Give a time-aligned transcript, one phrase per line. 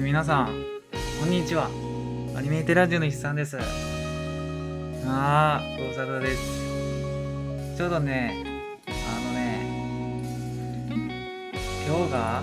[0.00, 0.64] 皆さん、
[1.20, 1.68] こんにちは。
[2.36, 3.58] アニメーテラジオの筆さんです。
[5.04, 7.76] あー、ご無沙汰です。
[7.76, 8.44] ちょうどね、
[8.86, 8.90] あ
[9.26, 9.66] のね、
[11.84, 12.42] 今日が、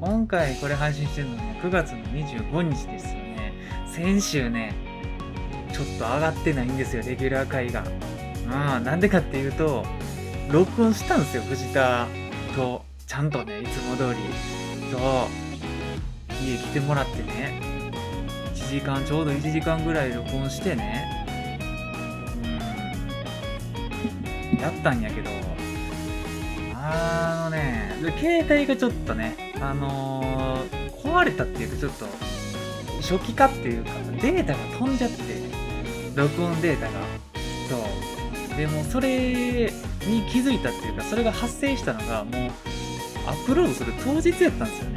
[0.00, 3.52] 今回これ配信してるのね、9月の25日ですよね。
[3.86, 4.74] 先週ね、
[5.72, 7.84] ちょっと上がってないんですよ、レギュラー回が。
[8.78, 9.84] うん、なんでかっていうと、
[10.50, 12.06] 録音したんですよ、藤田
[12.56, 12.82] と。
[13.06, 14.20] ちゃんとね、いつも通り。
[14.90, 14.96] そ
[15.42, 15.45] う。
[16.46, 17.60] 家来てもらってね。
[18.54, 21.26] 1時間、ちょうど1時間ぐらい録音してね。
[24.60, 25.30] やったんやけど、
[26.74, 32.06] あのね、携帯がちょっとね、あのー、壊れたっていうか、ちょっと、
[33.02, 33.90] 初期化っていうか、
[34.20, 35.16] データが飛んじゃって、
[36.14, 36.92] 録音データが。
[37.68, 37.76] そ
[38.54, 38.56] う。
[38.56, 39.70] でも、それ
[40.06, 42.50] に気づいたっていうか、それが発生したのが、もう、
[43.26, 44.95] アップロードする当日やったんですよね。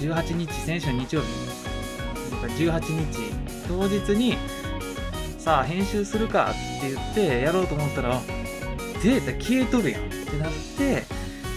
[0.00, 1.26] 18日、先週日曜日。
[2.58, 3.32] 18日、
[3.68, 4.36] 当日に、
[5.38, 8.20] さあ、編集するかって言ってやろうと思ったら、
[9.02, 11.04] データ消えとるやんってなって、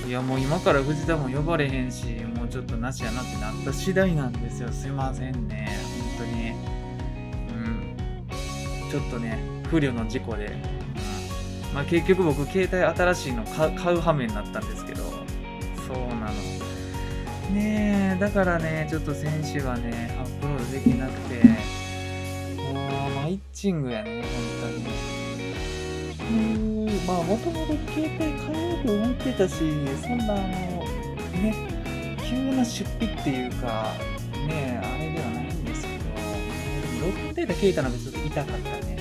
[0.08, 4.70] いやもう今から藤田も呼ばれへんし、もうちょっとなしやなってなった次第なんですよ。
[4.72, 5.70] すいませんね。
[6.17, 6.50] 本当に。
[7.50, 8.92] うん。
[8.92, 10.80] ちょっとね、不慮の事故で
[11.73, 16.58] まあ、結局僕携帯新しいの買う羽目になったんですけどそうなの
[17.53, 21.44] ねえだからねちょっと先週はねアップロードできなくて
[22.61, 22.75] もう
[23.16, 24.23] マイッチングやね
[24.61, 25.09] 本当に。
[26.30, 29.64] うんまあもともと携帯買おうと思ってたしそ
[30.14, 31.55] んなあのね
[32.30, 33.94] 急な出費っていうか
[34.47, 36.05] ねあれではないんですけど
[37.08, 39.00] ロッテで消えたのがちょっと痛かったね。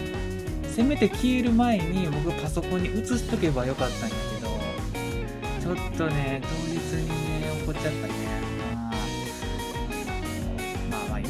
[0.74, 7.08] せめて消える前に僕パソコンに移しとけばよかったんやけどちょっとね当日に
[7.41, 8.27] ね怒っちゃったね。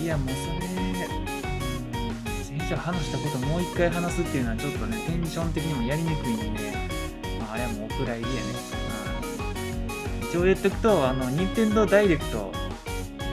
[0.09, 0.69] やもうそれ
[2.43, 4.97] 先週話したこともう一回話すっていうのはちょっとね。
[5.07, 6.73] テンション的にもやりにくいんで、
[7.41, 8.29] まあ、あれはもうお蔵入りやね、
[10.23, 12.53] 一応言っとくとあの任天堂ダイレクト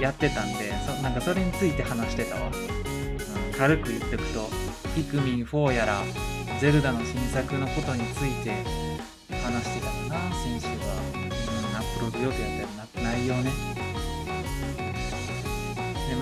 [0.02, 4.50] やってたんでそなんかそれについて話してたわ、うん、軽く言っとくと
[4.96, 6.02] ピクミン4やら
[6.60, 8.52] ゼルダの新作のことについて
[9.44, 10.74] 話してたかな先週は、
[11.14, 13.75] うん、アップロード予定やったよな内容ね。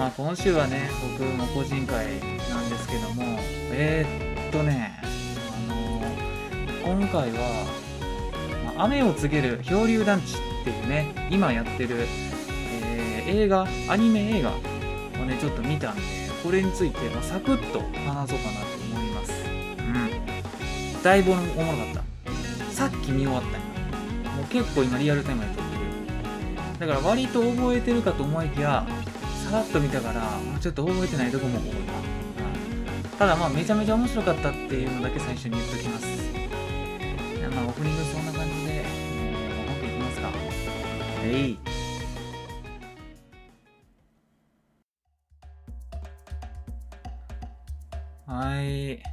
[0.04, 2.20] まあ今週はね僕も個人会
[2.50, 3.24] なんですけども
[3.72, 12.06] えー、っとねあの、今回は、ま、雨を告げる漂流団地っていうね今やってる、
[12.84, 14.56] えー、映画アニメ映画を
[15.26, 16.02] ねちょっと見たんで
[16.44, 19.32] これについて、まあ、サクッと話そうかなと思います。
[19.80, 21.02] うん。
[21.02, 22.04] だいぶおもろかっ
[22.68, 22.74] た。
[22.74, 24.36] さっき見終わったん。
[24.36, 25.62] もう結構今リアルタイムで撮って
[26.84, 26.88] る。
[26.88, 28.86] だから割と覚えてるかと思いきや、
[29.54, 31.76] さらっと見たから、ちょっと覚えてないとこも多いな。
[31.76, 31.84] うん、
[33.20, 36.08] ただまあめちゃめちゃ面白かったっていうのだけ最初に言っときます。
[37.54, 40.32] まあオープニングそんな感じで、えー、本編いきますか。
[41.22, 41.60] えい。
[48.26, 49.04] はい。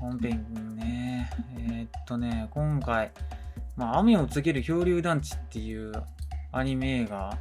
[0.00, 1.30] 本編ね。
[1.58, 3.12] えー、っとね、今回、
[3.76, 5.92] まあ、雨を告げる漂流団地っていう
[6.50, 7.38] アニメ映画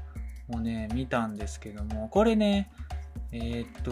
[0.57, 2.71] をね、見たんですけども、これね、
[3.31, 3.91] えー、っと、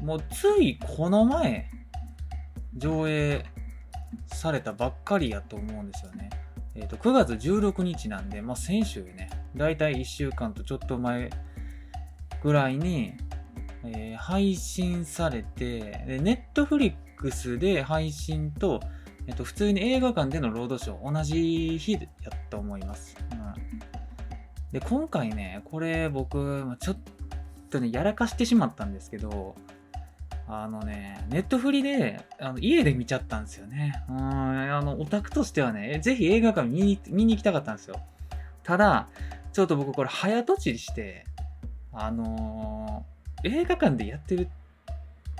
[0.00, 1.68] もうついこの前、
[2.74, 3.44] 上映
[4.28, 6.30] されたばっかりやと思うんですよね。
[6.74, 11.30] えー、っと、9月16日なんで、まあ、先週ね、だいたい1週間とちょっと前
[12.42, 13.12] ぐらいに、
[13.84, 18.80] えー、配信されて、で、ネットフリックスで配信と、
[19.26, 22.00] えっと、普通に映画館でのロードショー、同じ日や
[22.50, 23.16] と思います。
[23.32, 24.01] うん、
[24.72, 26.96] で、今回ね、これ僕、ちょっ
[27.70, 29.54] とね、やらかしてしまったんですけど、
[30.48, 34.02] あのね、ネットフリで、あの家で見ちゃったんですよね。
[34.08, 38.00] うん、あの、オタクとしてはね、ぜひ映画館見に見に行きたかったんですよ。
[38.62, 39.08] ただ、
[39.52, 41.26] ちょっと僕これ早とちりして、
[41.92, 43.04] あの
[43.44, 44.48] 映画館でやってる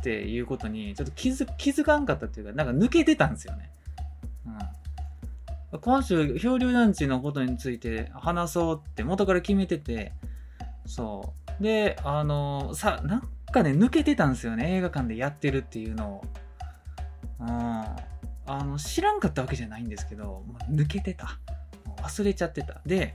[0.01, 3.71] っていうことに、ちょっと気づ気づかんかったっていうか、なんか抜けてたんですよね。
[4.47, 4.59] うん、
[5.81, 10.13] 今週、漂流団地のことについて話そうって元から決めてて、
[10.87, 11.63] そう。
[11.63, 13.23] で、あのさ、なん
[13.53, 14.77] かね、抜けてたんですよね。
[14.77, 16.25] 映画館でやってるっていうのを。
[17.41, 17.49] うん。
[17.49, 21.39] あの、知らんかったわけじゃないんですけど、抜けてた。
[22.03, 22.81] 忘れちゃってた。
[22.85, 23.15] で、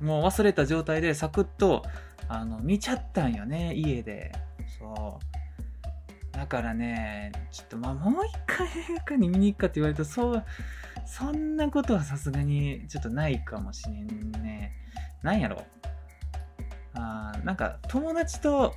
[0.00, 1.82] もう忘れた状態でサクッと、
[2.28, 4.32] あの、見ちゃったんよね、家で。
[4.78, 5.37] そう。
[6.38, 10.44] だからね、ちょっとまあもう一回映画館に見に行くかって言われると、そう、
[11.04, 14.72] そんなことはさすがにちょっとないかもしれんね。
[15.20, 15.64] なんやろ？
[16.94, 18.76] あなんか友達と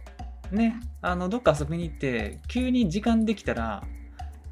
[0.52, 3.84] ね、あの、どっか遊びに行って、急に時間できたら、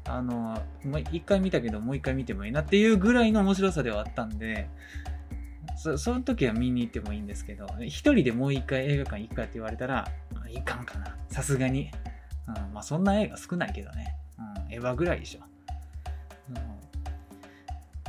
[0.04, 4.68] あの、もう一回見たけどもう一回見てもいいなっていうぐらいの面白さではあったんで、
[5.76, 10.06] そその時は見に行ってもいいんですけど、一人でもう一回映画館行くかって言われたら、
[10.48, 11.16] いかんかな。
[11.28, 11.90] さすがに。
[12.50, 14.16] ん、まあそんな映画少ないけどね。
[14.38, 15.40] うん、エヴァぐらいでしょ。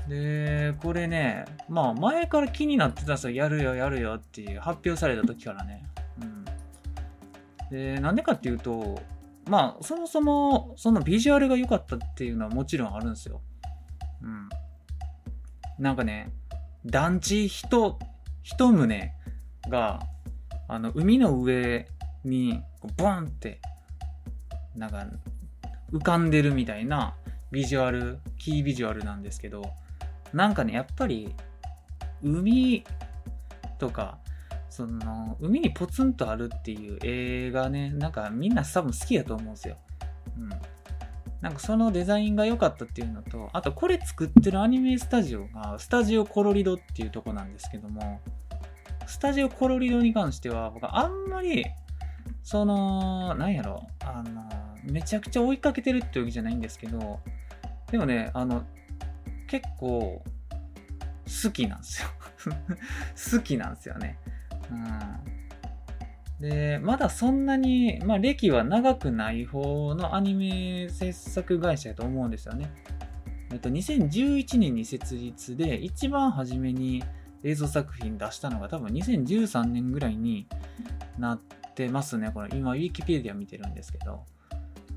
[0.06, 5.86] うん、で、これね、まあ前から気になってたさ、やるよやるよっていう発表された時からね。
[6.22, 6.46] うん。
[7.70, 9.02] で、なんでかっていうと、
[9.48, 13.42] まあそもそもそのビジュアルが良かったっていうのはもちろんあるんですよ。
[14.22, 14.50] うん。
[15.80, 16.32] なんかね、
[16.86, 18.00] 団地一、
[18.44, 18.88] 一棟
[19.70, 20.00] が、
[20.68, 21.88] あの、海の上
[22.24, 22.62] に、
[22.98, 23.62] ボンって、
[24.76, 25.06] なんか、
[25.92, 27.16] 浮かんでるみたいな
[27.52, 29.64] ビジュアル、キービジュアルなんですけど、
[30.34, 31.36] なんかね、やっぱり、
[32.24, 32.84] 海
[33.78, 34.18] とか、
[34.70, 39.78] その、海にポツンとあるっていう映画ね、なんかみんな多分好きやと思うんですよ。
[40.38, 40.50] うん。
[41.42, 48.22] なんかそのデザインが良かったっていうのと、あとこれ作ってるアニメスタジオが、スタジオコロリドっていうとこなんですけども、
[49.08, 51.66] スタジオコロリドに関しては、僕あんまり、
[52.44, 54.44] その、なんやろ、あの、
[54.84, 57.20] めちゃくちゃ追いかけてるってわけじゃないんですけど、
[57.92, 58.64] でもね、あの、
[59.48, 60.24] 結構、
[61.44, 62.10] 好きなんですよ
[63.38, 64.18] 好きなんですよね。
[64.72, 66.50] うん。
[66.50, 72.72] で、まだそんなに、まあ、歴は長くない方のアニメ制作会社やと思うんですよね。
[73.52, 77.04] えっと、2011年に設立で、一番初めに
[77.44, 80.48] 映像作品出したのが多分2013年ぐらいに
[81.18, 82.32] なってますね。
[82.34, 84.26] これ今、ウィキペディア見てるんですけど。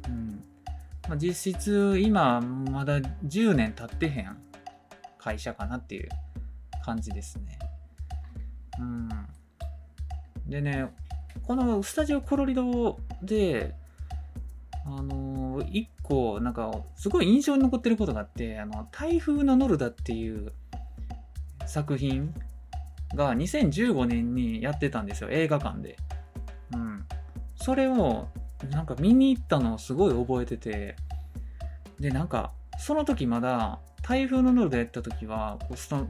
[0.09, 0.45] うん
[1.09, 4.37] まあ、実質、今、まだ10年経ってへん
[5.19, 6.09] 会社かなっていう
[6.85, 7.59] 感じですね。
[8.79, 9.09] うん。
[10.47, 10.89] でね、
[11.43, 13.75] このスタジオコロリドで、
[14.87, 20.53] あのー、一個、なんか、すごい印象に残ってることがあって、あの、台風のノルダっていう
[21.67, 22.35] 作品
[23.15, 25.97] が2015年にやってたんですよ、映画館で。
[26.73, 27.05] うん。
[27.57, 28.29] それを、
[28.71, 30.97] なんか見に行ったのをすごい覚えてて、
[32.01, 35.59] で、なんか、その時まだ、台風のノルダやった時は、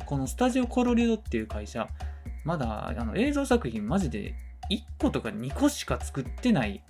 [0.06, 1.88] このスタジオコロリドっていう会社、
[2.44, 4.34] まだあの映像作品マジで
[4.70, 6.82] 1個とか2個しか作ってない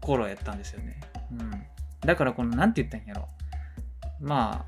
[0.00, 1.00] 頃やったんですよね。
[1.32, 1.50] うん。
[2.00, 3.28] だからこの、なんて言ったんやろ。
[4.20, 4.66] ま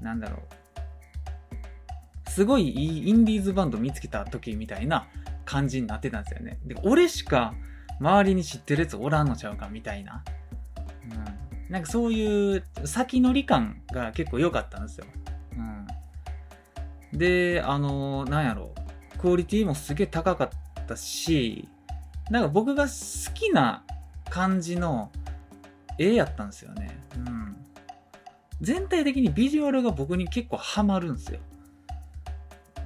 [0.00, 2.30] あ、なんだろう。
[2.30, 5.08] すごいいいインディーズバンド見つけた時みたいな
[5.44, 6.58] 感じになってたんですよね。
[6.64, 7.54] で、俺しか
[8.00, 10.24] 周りに知ってるやつおらんのちゃうかみたいな。
[11.04, 11.72] うん。
[11.72, 15.06] なんかそういう先乗り感が結構良かったんですよ。
[17.12, 17.18] うん。
[17.18, 18.74] で、あの、なんやろ。
[19.18, 21.68] クオリティもすげえ高かったし、
[22.30, 23.84] なんか僕が好きな
[24.30, 25.12] 感じの
[25.98, 26.98] 絵やったんですよね。
[27.16, 27.56] うん。
[28.62, 31.40] 全体的にビジュアルが僕に結構ハマるんですよ。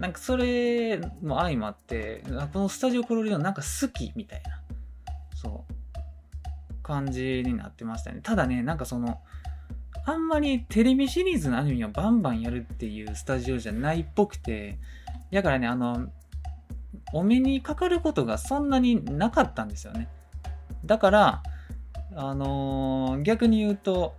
[0.00, 4.60] なんかそれも相まって、このスタジオコロリドなんか好きみたいな、
[5.44, 8.20] そう、感じになってましたね。
[8.22, 9.20] ただね、なんかその、
[10.06, 14.78] あんまりテレビシリーズのアニメをバンバンやるっていうスタジオじゃないっぽくて、
[15.30, 16.08] だからね、あの、
[17.12, 20.08] お目にかかることがそんなになかったんですよね。
[20.84, 21.42] だから、
[22.16, 24.14] あのー、逆に言うと、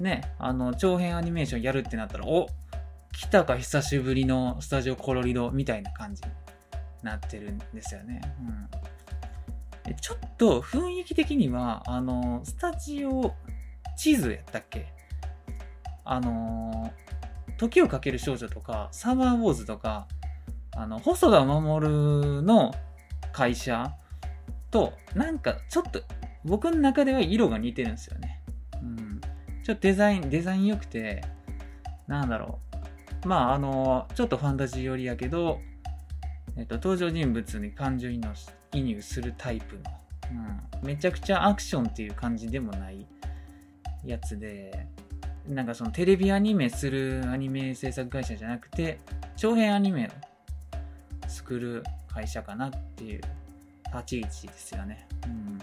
[0.00, 2.48] ね、あの、長編アニメーションやるってなったら、お
[3.12, 6.30] 来たか久しぶりのスタジオコロリドみたいな感じに
[7.02, 8.20] なってるんですよね。
[8.40, 8.68] うん。
[10.00, 13.34] ちょっと雰囲気的には、あの、スタジオ
[13.96, 14.92] 地図やったっけ？
[16.04, 16.92] あの
[17.58, 20.08] 時をかける少女とか、サマーウォーズとか、
[20.74, 22.72] あの、細田守の
[23.32, 23.92] 会社
[24.70, 26.02] と、なんかちょっと
[26.44, 28.40] 僕の中では色が似てるんですよね。
[28.82, 29.20] うん。
[29.62, 31.22] ちょっとデザイン、デザイン良くて、
[32.08, 32.58] なんだろ
[33.24, 33.28] う。
[33.28, 35.60] まあ、あの、ちょっとファンタジー寄りやけど、
[36.56, 38.34] えっと、登場人物に感情移入
[39.00, 39.82] するタイプの、
[40.82, 43.06] うん、めちゃくちゃアクションっていう感じでもない
[44.04, 44.86] やつで、
[45.48, 48.98] なんかそのテレビアニメするアニメ制作会社じゃなくて、
[49.36, 50.10] 長編アニメ
[51.28, 53.20] 作る会社かなっていう
[53.92, 55.06] 立ち位置ですよね。
[55.26, 55.58] うん、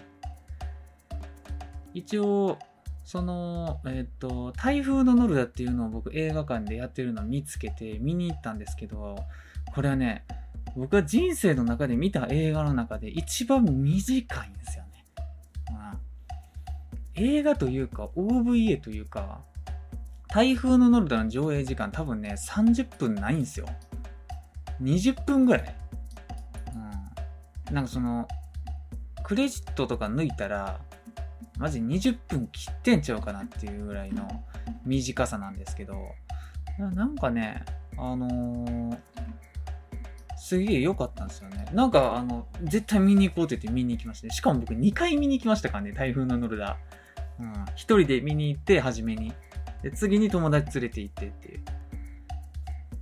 [1.94, 2.58] 一応、
[3.04, 9.16] その、えっ、ー、と、台風のノルダっていうのを僕映画館でやってるのを見つけて見に行ったんですけど、
[9.74, 10.24] これはね、
[10.76, 15.04] 僕は人生の中で見た映画の中で一番短いんですよね。
[15.72, 15.96] まあ、
[17.14, 19.40] 映画というか OVA というか、
[20.28, 23.66] 台風のノルダの上映時間多分ね、30分ないんですよ。
[24.82, 25.74] 20分ぐらい
[27.68, 28.28] うんなんかその、
[29.24, 30.80] クレジットとか抜いたら、
[31.58, 34.26] マジ20分切ってんちゃうかなっていうぐらいの
[34.86, 35.94] 短さなんですけど、
[36.78, 37.64] なんかね、
[37.98, 38.98] あのー、
[40.40, 41.66] すげえ良かったんですよね。
[41.74, 44.32] なんか、あの、絶対見に行こうって言って見に行きましたね。
[44.32, 46.78] しかも僕2回見に行きましたからね、台風のノルダ。
[47.38, 47.52] うん。
[47.74, 49.34] 一人で見に行って、初めに。
[49.82, 51.60] で、次に友達連れて行ってっていう。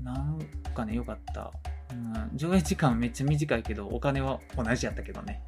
[0.02, 0.40] なん
[0.74, 1.52] かね、良かった。
[1.92, 2.36] うん。
[2.36, 5.40] 上映時間めっちゃ短いけど、お金は同じやったけどね。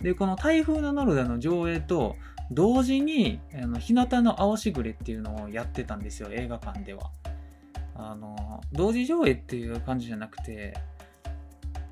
[0.00, 2.16] うん、で、この台風のノルダの上映と、
[2.50, 7.10] 同時に、あの、日向の青しぐれっていうのをやってたんですよ、映画館では。
[7.98, 10.78] あの、同時上映っていう感じじゃなくて、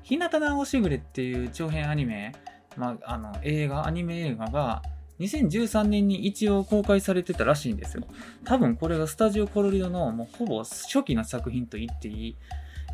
[0.03, 2.33] 日向の青しぐれっていう長編アニメ、
[2.77, 4.81] まあ、あの、映画、アニメ映画が、
[5.19, 8.03] 2013年に一応公開されてたらしいんですよ。
[8.45, 12.37] 多分これがスタジオコロリドのもうほぼ初期の作品と言っていい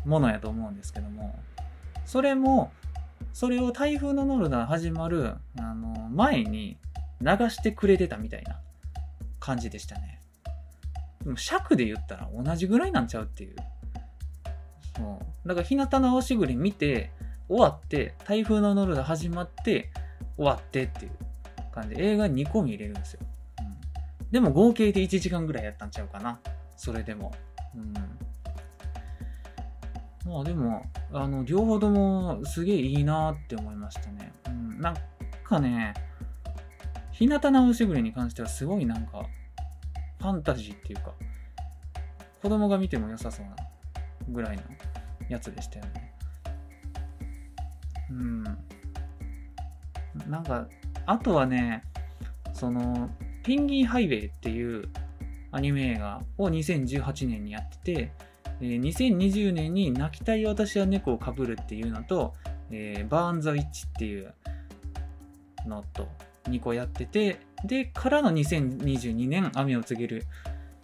[0.06, 1.38] ものやと思うんですけども、
[2.06, 2.72] それも、
[3.32, 6.78] それを台風のノルダ始まる、あの、前に
[7.20, 8.58] 流してくれてたみたいな
[9.38, 10.23] 感じでしたね。
[11.24, 13.56] でも尺で言ったら同じぐらいなんちゃうっていう。
[14.96, 15.48] そう。
[15.48, 17.10] だから日向の青しぐり見て、
[17.48, 19.90] 終わって、台風のノルダ始まって、
[20.36, 21.12] 終わってっていう
[21.72, 23.20] 感じで、映画2個見入れるんですよ。
[23.60, 24.30] うん。
[24.30, 26.38] でも合計で1時間ぐらいやったんちゃうかな。
[26.76, 27.32] それでも。
[27.74, 27.94] うん。
[30.30, 34.32] まあでも、あの、両方ともすげえいいなって思いましたね。
[34.48, 34.80] うん。
[34.80, 34.96] なん
[35.44, 35.94] かね、
[37.12, 39.26] 日向直しぐれに関してはすごいなんか、
[40.24, 41.12] ファンタジーっていうか、
[42.40, 43.56] 子供が見ても良さそうな
[44.30, 44.62] ぐらいの
[45.28, 46.14] やつでしたよね。
[48.10, 48.44] うん。
[50.30, 50.66] なんか、
[51.04, 51.84] あとはね、
[52.54, 53.10] その、
[53.42, 54.88] ペンギンハイウェイっていう
[55.52, 58.12] アニメ映画を2018年にやってて、
[58.62, 62.32] えー、2020年に泣きたい私は猫をかぶるっていうのと、
[62.70, 64.32] えー、バーンザウィッチっていう
[65.66, 66.08] のと、
[66.44, 70.26] 2個やってて、で、からの2022年、雨を告げる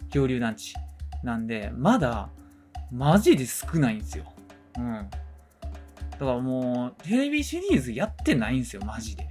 [0.05, 0.75] 恐竜団地
[1.23, 2.29] なんで、まだ、
[2.91, 4.25] マジで少ないんですよ。
[4.77, 5.09] うん。
[6.11, 9.29] だからもう、テレビシリーズやってないんですよ、マジで。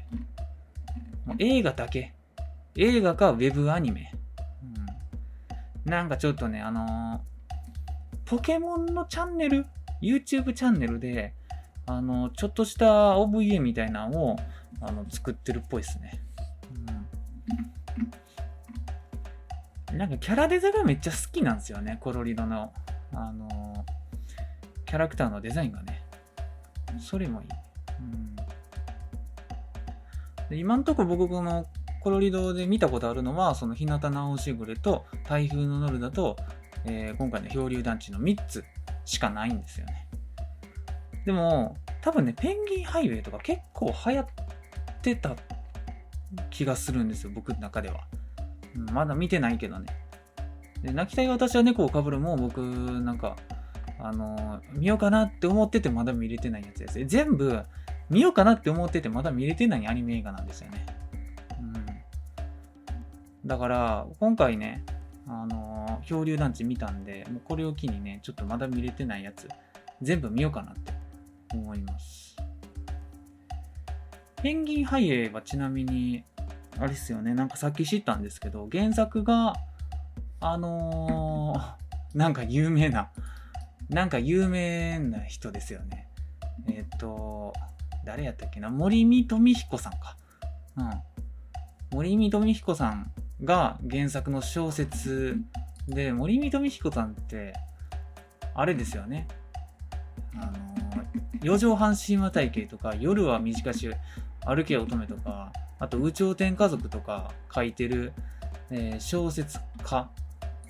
[1.27, 2.15] もう映画だけ。
[2.77, 4.13] 映画かウェブアニメ。
[5.85, 5.91] うん。
[5.91, 7.21] なんかちょっとね、あのー、
[8.25, 9.67] ポケモンのチャンネル
[10.01, 11.35] ?YouTube チャンネルで、
[11.87, 14.37] あの、ちょっとした OVA みたいなのを、
[14.81, 16.23] あの、作ってるっぽいですね。
[20.01, 22.73] なんかキャラデザがめっちゃ好きなんですよね、コロリドの。
[23.13, 23.85] あの
[24.87, 26.03] キャラクターのデザインがね。
[26.99, 27.49] それもいい。
[28.01, 28.37] うん
[30.49, 31.67] で今んとこ僕この
[32.01, 36.37] コロリドで見たことあるのは、その日向直しぐれと台風のノルダと、
[36.87, 38.65] えー、今回の漂流団地の3つ
[39.05, 40.09] しかないんですよね。
[41.27, 44.27] でも、多分ね、ペンギンハイウェイとか結構流行っ
[45.03, 45.37] てた
[46.49, 48.07] 気がするんですよ、僕の中では。
[48.75, 49.87] まだ見てないけどね。
[50.83, 53.37] で、泣きたい私は猫をかぶるも僕、なんか、
[53.99, 57.05] あのー、見ようかなって思っててまだ見れてないやつですね。
[57.05, 57.63] 全部、
[58.09, 60.87] 見ようかなって思っててまだ見れてないアニメ映画なんですよね。
[61.61, 61.87] うん。
[63.47, 64.85] だから、今回ね、
[65.29, 69.49] あのー、漂流団地見たんで、もうこれを機にね、ちょっとまだ見れてないやつ、
[70.01, 70.93] 全部見ようかなって
[71.53, 72.37] 思います。
[74.43, 76.25] ペンギンハイウェイはちなみに、
[76.79, 79.55] あれっすよね、なんかさっき知ったんですけど、原作が、
[80.41, 83.11] あのー、 なんか有名な、
[83.89, 86.09] なんか有名な人ですよね。
[86.69, 87.53] えっ、ー、と、
[88.05, 90.17] 誰やったっけな、森見富彦さんか。
[90.77, 90.91] うん。
[91.93, 93.13] 森見富彦さん
[93.45, 95.41] が原作の小説
[95.89, 97.53] で、森見富彦さんって、
[98.55, 99.27] あれですよね。
[100.35, 100.57] あのー、
[101.43, 103.91] 四畳半神話体系とか、夜は短し
[104.47, 108.13] 歩け乙女とか、あと、宇宙天家族とか書いてる、
[108.71, 110.11] えー、小説家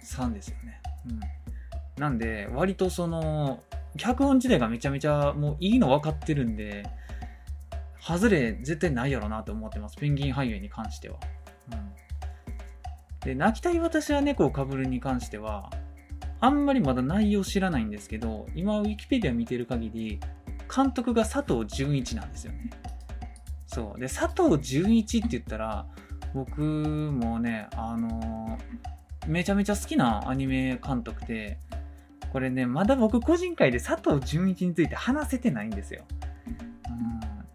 [0.03, 0.81] さんですよね。
[1.07, 1.21] うん。
[2.01, 3.63] なんで、割とその、
[3.97, 6.85] 脚本自体がめちゃめちゃもういいの分かってるんで、
[8.01, 9.97] 外れ絶対ないやろなと思ってます。
[9.97, 11.19] ペンギン俳優に関しては。
[11.73, 11.93] うん。
[13.21, 15.71] で、泣きたい私は猫をかぶるに関しては、
[16.41, 20.21] あんまりまだ内容知らないんですけど、今、ウィキペディア見てる限り、
[20.75, 22.71] 監督が佐藤純一なんですよね。
[23.73, 24.01] そう。
[24.01, 25.87] で、佐藤純一って言ったら、
[26.35, 31.59] 僕もね、あのー、めちゃめちゃ好きなアニメ監督で、
[32.33, 36.03] これね、まだ僕個人会で佐藤純一について話せてないんですよ。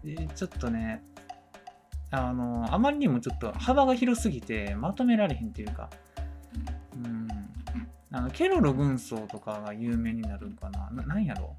[0.06, 1.04] うん、ちょっとね、
[2.12, 5.90] あのー、あまりにもちょっと幅が広すぎてまとめられへんっていうか、
[6.96, 7.28] うん、
[8.12, 11.56] あのケロロ軍曹とかが有名になるんかなななんやろ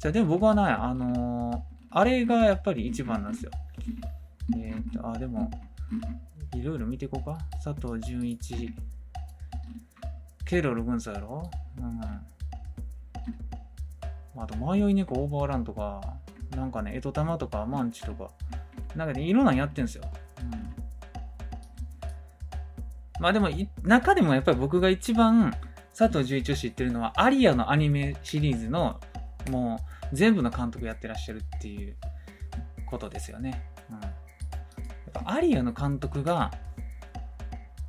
[0.00, 3.52] じゃあでも僕はね、あのーあれがやっぱり一番なんですよ。
[4.58, 5.48] えっ、と、あ、でも、
[6.56, 7.38] いろいろ見ていこうか。
[7.62, 8.74] 佐藤純一。
[10.44, 11.48] ケロル軍曹やろ？
[11.78, 12.00] うん。
[14.42, 16.00] あと、迷い猫オーバーランとか、
[16.56, 18.28] なんかね、江戸玉とかマンチとか、
[18.96, 20.02] なんかね、いろんなんやってんすよ。
[20.42, 20.50] うん。
[23.20, 23.48] まあでも、
[23.84, 25.54] 中でもやっぱり僕が一番
[25.96, 29.00] 佐藤純一を知ってるのは、アリアのアニメシリーズの、
[29.48, 31.96] もう、全部の監督やってらっしゃるっていう
[32.86, 33.62] ことですよね。
[33.90, 34.00] うん。
[34.00, 34.12] やっ
[35.12, 36.50] ぱアリアの監督が、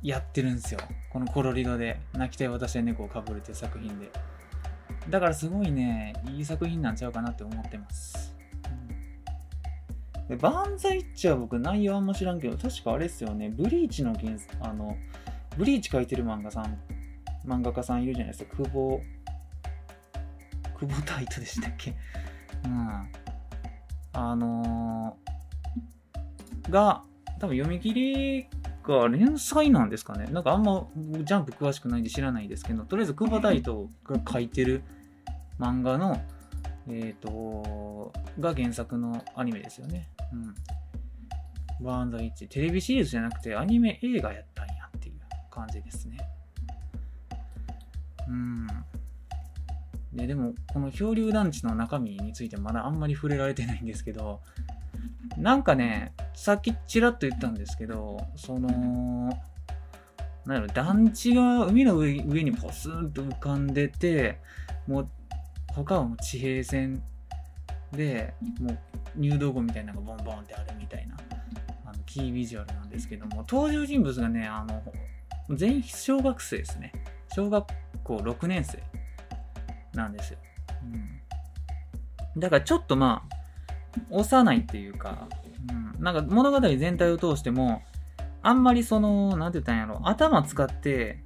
[0.02, 0.78] やってるんですよ。
[1.10, 4.10] このコロリドで、泣きたい私は猫をかぶるっていう作品で。
[5.10, 8.36] だからすごいね、いい作品なんちゃうかなって思ってます。
[10.28, 14.96] で、バンザイッチは僕内容あんま知らんけど、確かあれっすよね、ブリーチの原あの、
[15.56, 16.78] ブリーチ書いてる漫画さん、
[17.44, 19.00] 漫画家さんいるじゃないですか、久保、
[20.78, 21.94] 久保タイトでしたっけ？
[22.64, 23.08] うん。
[24.12, 27.02] あのー、が、
[27.38, 28.48] 多分読み切り
[28.82, 34.82] が連載なんですかねなんかあんまジャンプ詳しくないんで知らないですけど、とりあえず久保タイトが書いてる
[35.58, 36.22] 漫画の、
[36.88, 40.08] えっ、ー、と、が原作のアニメですよね。
[40.32, 41.84] うん。
[41.84, 42.48] バーンザイッチ。
[42.48, 46.18] テレビシリーズじゃなくてアニメ映画やったんやっていう感じですね。
[48.28, 48.66] うん。
[50.16, 54.40] で、でも、この漂流団地の中身についてまだあんまり触れられてないんですけど、
[55.36, 58.68] なんかね、さっきちらっと言ったんですけど、その、
[60.46, 64.38] なんやろ、団地が海の上にポスンと浮かんでて、
[64.86, 65.08] もう
[65.68, 67.02] 他はもう地平線
[67.92, 68.78] でもう
[69.16, 71.16] 入道後みたいなのがボンボンってあるみたいな
[71.84, 74.82] あのキービジュアルなんですけども登場人物がねあの
[75.56, 76.92] 全員小学生ですね。
[77.34, 77.66] 小学
[78.02, 78.82] 校6年生。
[79.96, 80.38] なんですよ、
[82.34, 83.36] うん、だからちょっとまあ
[84.10, 85.28] 幼いっていうか、
[85.70, 87.82] うん、なんか物語全体を通しても
[88.42, 91.24] あんまりその何て言ったんやろ頭使って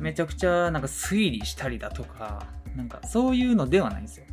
[0.00, 4.26] めちゃくちゃなんか推理したりだとかなんかそういうのではないんですよ。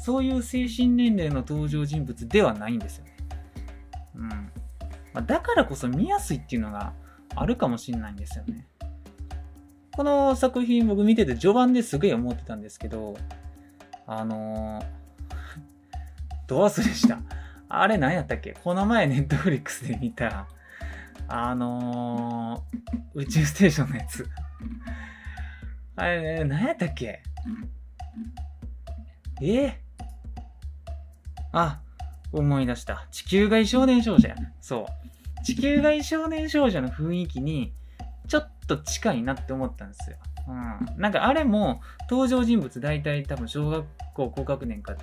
[0.00, 3.16] そういう精神年齢の登場人物ではないんですよね。
[4.14, 4.52] うん。
[5.12, 6.92] ま、だからこそ見やすいっていうのが
[7.34, 8.66] あるかもしれないんですよね。
[9.98, 13.16] この作品僕見てて序盤ですげえ思ってたんですけど、
[14.06, 14.84] あのー、
[16.46, 17.18] ど忘れした。
[17.68, 18.52] あれ何やったっけ？
[18.62, 20.46] この前ネットフリックスで見た、
[21.26, 24.24] あのー、宇宙ステーションのやつ。
[25.96, 27.20] あれ、何やったっけ？
[29.42, 29.80] え、
[31.50, 31.80] あ、
[32.30, 33.08] 思い出した。
[33.10, 34.36] 地球外少年少女や。
[34.60, 34.86] そ
[35.40, 35.44] う。
[35.44, 37.72] 地球外少年少女の雰囲気に、
[38.28, 40.16] ちょっと近いなって思ったんですよ。
[40.48, 41.00] うん。
[41.00, 44.94] なんかあれも、登場人物大体多分小学校高学年か、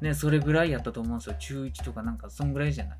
[0.00, 1.36] ね、それぐらいやったと思うんですよ。
[1.38, 2.98] 中1とかなんかそんぐらいじゃない。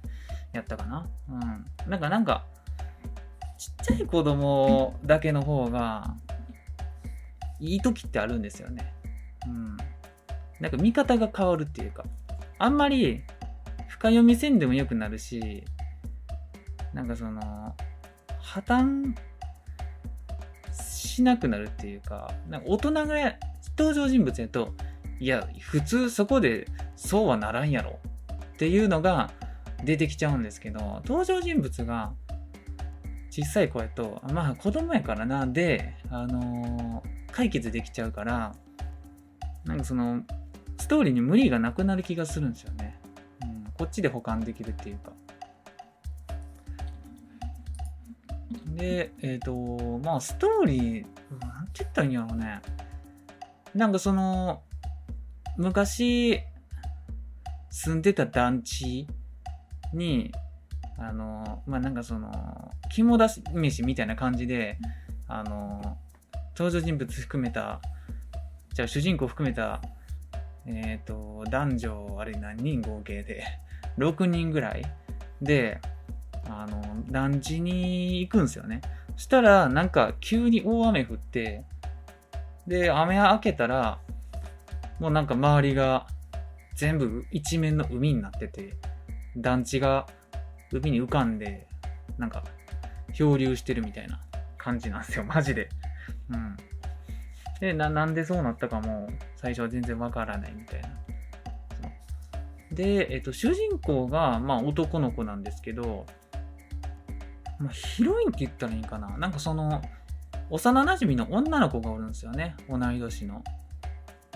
[0.52, 1.08] やったかな。
[1.28, 1.90] うん。
[1.90, 2.44] なんかなんか、
[3.56, 6.16] ちっちゃい子供だけの方が、
[7.60, 8.92] いい時ってあるんですよね。
[9.46, 9.76] うん。
[10.60, 12.04] なんか見方が変わるっていうか、
[12.58, 13.22] あんまり
[13.88, 15.64] 深読みせんでもよくなるし、
[16.92, 17.76] なんかその、
[18.40, 19.14] 破綻
[21.10, 23.06] しなくなるっていうか、なんか大人が
[23.76, 24.74] 登場人物やと、
[25.18, 27.98] いや、普通そこでそうはならんやろ
[28.54, 29.30] っていうのが
[29.84, 32.12] 出てきちゃうんですけど、登場人物が
[33.30, 38.54] 小さい子やと、まあ子供やからな、で、あのー解決できちゃうから、
[39.64, 40.22] なんかその、
[40.78, 42.98] ストーリーに無理がなくなる気がするんですよね。
[43.42, 45.12] うん、こっちで保管できるっていうか。
[48.80, 51.04] で、えっ、ー、と、まあ、ストーリー、
[51.40, 52.62] なんて言ったらいいんやろうね。
[53.74, 54.62] なんかその、
[55.58, 56.40] 昔、
[57.68, 59.06] 住んでた団地
[59.92, 60.32] に、
[60.98, 64.78] あの、まあ、なんかその、肝出し飯みたいな感じで、
[65.28, 65.98] あの、
[66.56, 67.80] 登場人物含めた、
[68.72, 69.82] じゃあ主人公含めた、
[70.64, 73.44] えっ、ー、と、男女、あれ何人合計で、
[73.98, 74.82] 6人ぐらい
[75.42, 75.80] で、
[76.58, 78.80] あの、団地に行くんですよね。
[79.16, 81.64] そしたら、なんか急に大雨降って、
[82.66, 83.98] で、雨明けたら、
[84.98, 86.06] もうなんか周りが
[86.74, 88.74] 全部一面の海になってて、
[89.36, 90.06] 団地が
[90.72, 91.66] 海に浮かんで、
[92.18, 92.44] なんか
[93.12, 94.20] 漂流してるみたいな
[94.56, 95.68] 感じなんですよ、マジで。
[96.30, 96.56] うん。
[97.60, 100.88] で、な、なんでそうなったかも、最初は全然わからないみたいな。
[102.72, 106.06] で、えっと、主人公が、まあ、男の子なんですけど、
[107.60, 109.16] まあ、ヒロインって言ったらいいかな。
[109.18, 109.82] なんかその、
[110.48, 112.56] 幼馴染の女の子がおるんですよね。
[112.68, 113.44] 同い年の。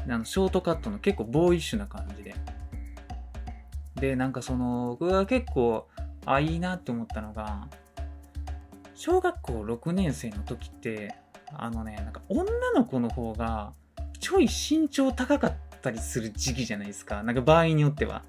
[0.06, 2.34] あのショートカットの結構ボーイッシュな感じで。
[3.96, 5.88] で、なんかその、僕が結構、
[6.26, 7.68] あ、いいなって思ったのが、
[8.94, 11.14] 小学校6年生の時って、
[11.52, 13.72] あのね、なんか女の子の方が、
[14.20, 17.22] ちょい身長高かったりする時期じゃないですか。
[17.22, 18.22] なんか場合によっては。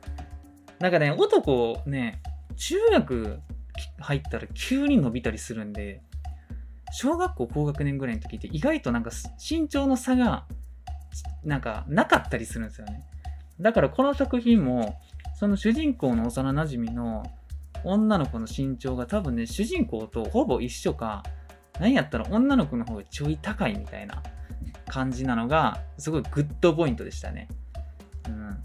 [0.80, 2.22] なんかね、男ね、
[2.56, 3.42] 中学
[4.00, 6.02] 入ったら急に伸びたりするんで、
[6.92, 10.46] 小学校高学年ぐらいの時って意外となんか身長の差が
[11.44, 13.06] なんかなかったりするんですよね。
[13.60, 15.00] だからこの作品も
[15.36, 17.24] その主人公の幼馴染の
[17.84, 21.24] 女の子の身長が多分ね主人公とほぼ一緒か
[21.80, 24.24] 何やったら女の子の方がちょい高いみたいな
[24.88, 27.48] 感じなのがすごいグッドポイントでしたね。
[28.28, 28.64] うん。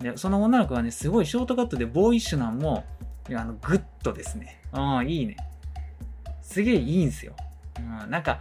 [0.00, 2.84] で、その女の子はね、すごいショートカットでボーイッシュなんも、
[3.34, 4.60] あの、グッドですね。
[4.72, 5.36] うん、いいね。
[6.42, 7.34] すげえいいんすよ。
[7.78, 8.40] うん、なんか、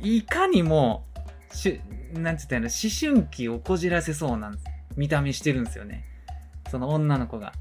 [0.00, 1.04] いかにも、
[1.52, 1.80] し
[2.14, 2.68] なんつったら、思
[3.00, 4.58] 春期をこじらせそうなん
[4.96, 6.04] 見た目してるんですよね。
[6.70, 7.52] その女の子が。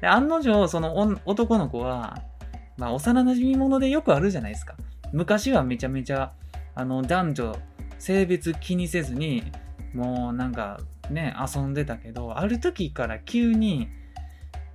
[0.00, 2.22] で、案の定、その男の子は、
[2.76, 4.74] まあ、幼馴染ものでよくあるじゃないですか。
[5.12, 6.32] 昔はめちゃめちゃ、
[6.74, 7.56] あの、男女、
[7.98, 9.44] 性別気にせずに、
[9.94, 13.88] もうなんかね、遊んでたけど、ある時から急に、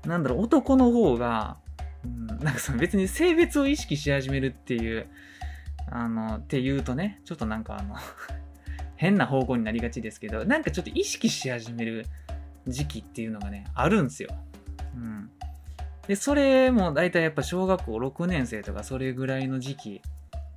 [0.06, 1.58] なんだろう、男の方が、
[2.04, 5.08] うん、なんかその別に性別を意識し始めるっていう、
[5.92, 7.96] あの、って言うとね、ちょっとなんかあの
[8.96, 12.06] 変な方向になりがちですけど、なんかちょっと意識し始める
[12.68, 14.30] 時期っていうのがね、あるんですよ。
[14.96, 15.30] うん。
[16.08, 20.02] で、それも大体やっぱ小学校6年生とかそれぐらいの時期、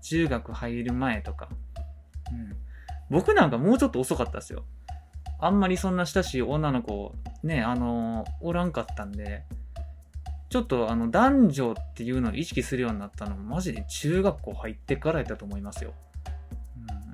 [0.02, 1.48] 中学入る前とか、
[2.31, 2.57] うん。
[3.11, 4.64] 僕なんかもうちょっと遅かったですよ。
[5.42, 9.42] あんまりそんな親しい女の子、ね、あのおらんかったんで、
[10.48, 15.94] ちょっとあの男女っていうのを意識するようになったのもマジで中学校入ってからやったと思いますよ。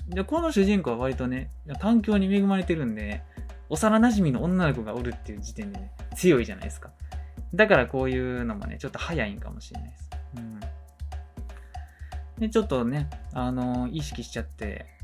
[0.08, 3.22] うん、で、この主人公は割とね、環境に恵まれてるんで、
[3.70, 6.90] 幼馴染の女の子がおるっていう時点でね、強いじゃないですか。
[7.54, 10.10] だからこういうのもね、ちょっと早いんかもしれないです。
[10.36, 10.60] うん。
[12.40, 14.97] で、ちょっとね、あの意識しちゃって、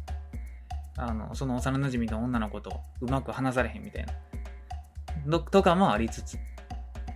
[0.97, 5.41] あの、その幼馴染の女の子とうまく話されへんみたいな。
[5.41, 6.39] とかもありつつ。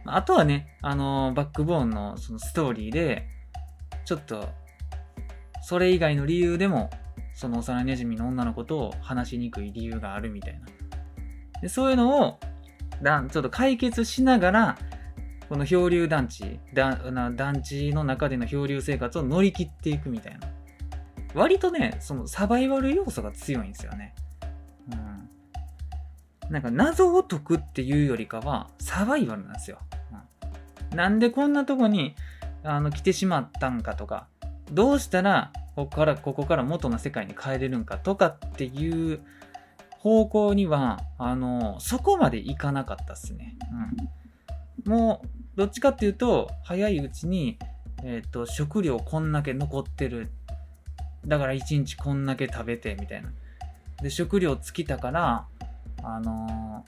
[0.07, 3.27] あとはね、あの、バックボーンのそのストーリーで、
[4.05, 4.49] ちょっと、
[5.63, 6.91] それ以外の理由でも、
[7.35, 10.67] その幼馴染の女の子と話しにくい理由があるみたいな。
[11.61, 12.39] でそういうのを、
[13.03, 14.79] だちょっと解決しながら、
[15.49, 20.49] この漂流団地、団地の中での漂流生活を乗り切っていくみたいな。
[21.39, 24.15] 割とね、そのサバイバル要素が強いんですよね。
[24.93, 26.53] うん。
[26.53, 29.79] なんか謎を解くっていうよりかは、サバイバルなんですよ。
[30.91, 32.15] うん、なんでこんなとこに
[32.63, 34.27] あの来てしまったんかとか、
[34.73, 39.21] どうしたらここからここから元の世界に帰れるんかとかっていう
[40.01, 43.57] 方向には、あの、そこまでいかなかったっすね。
[44.87, 44.93] うん。
[44.93, 47.59] もう、どっちかっていうと、早いうちに、
[48.05, 50.31] えっ、ー、と、食料こんだけ残ってる。
[51.27, 53.31] だから一日こんだけ食べてみたいな。
[54.03, 55.47] で、食料尽きたから、
[56.03, 56.85] あの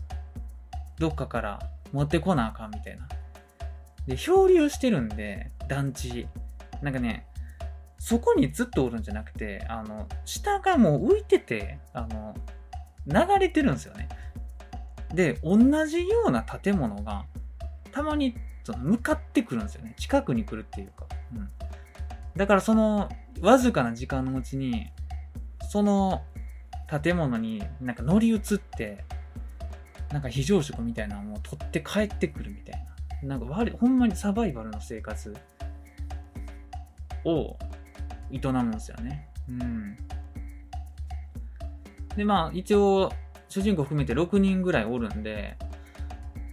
[0.99, 1.59] ー、どっかから
[1.93, 3.09] 持ってこなあかんみたいな。
[4.07, 6.29] で、漂流してるんで、団地。
[6.83, 7.27] なんかね、
[7.99, 12.35] そこにずっとおるんじゃなくて、あの、下がもう浮いてて、あの、
[13.07, 14.09] 流れてるんですよね。
[15.13, 17.27] で、同じような建物が、
[17.93, 19.95] たまにその向かってくるんですよね。
[19.99, 21.07] 近くに来るっていうか。
[21.35, 21.51] うん。
[22.37, 23.09] だからその
[23.41, 24.89] わずかな時間のうちに、
[25.69, 26.23] その
[27.03, 29.05] 建物になんか乗り移って、
[30.13, 32.87] なんか非常食みたいなのを取って帰ってくるみたい
[33.23, 33.29] な。
[33.29, 35.35] なんか悪ほんまにサバイバルの生活
[37.25, 37.57] を
[38.33, 39.29] 営むんですよね。
[39.49, 39.97] うん。
[42.17, 43.13] で、まあ一応、
[43.49, 45.57] 主人公含めて6人ぐらいおるんで、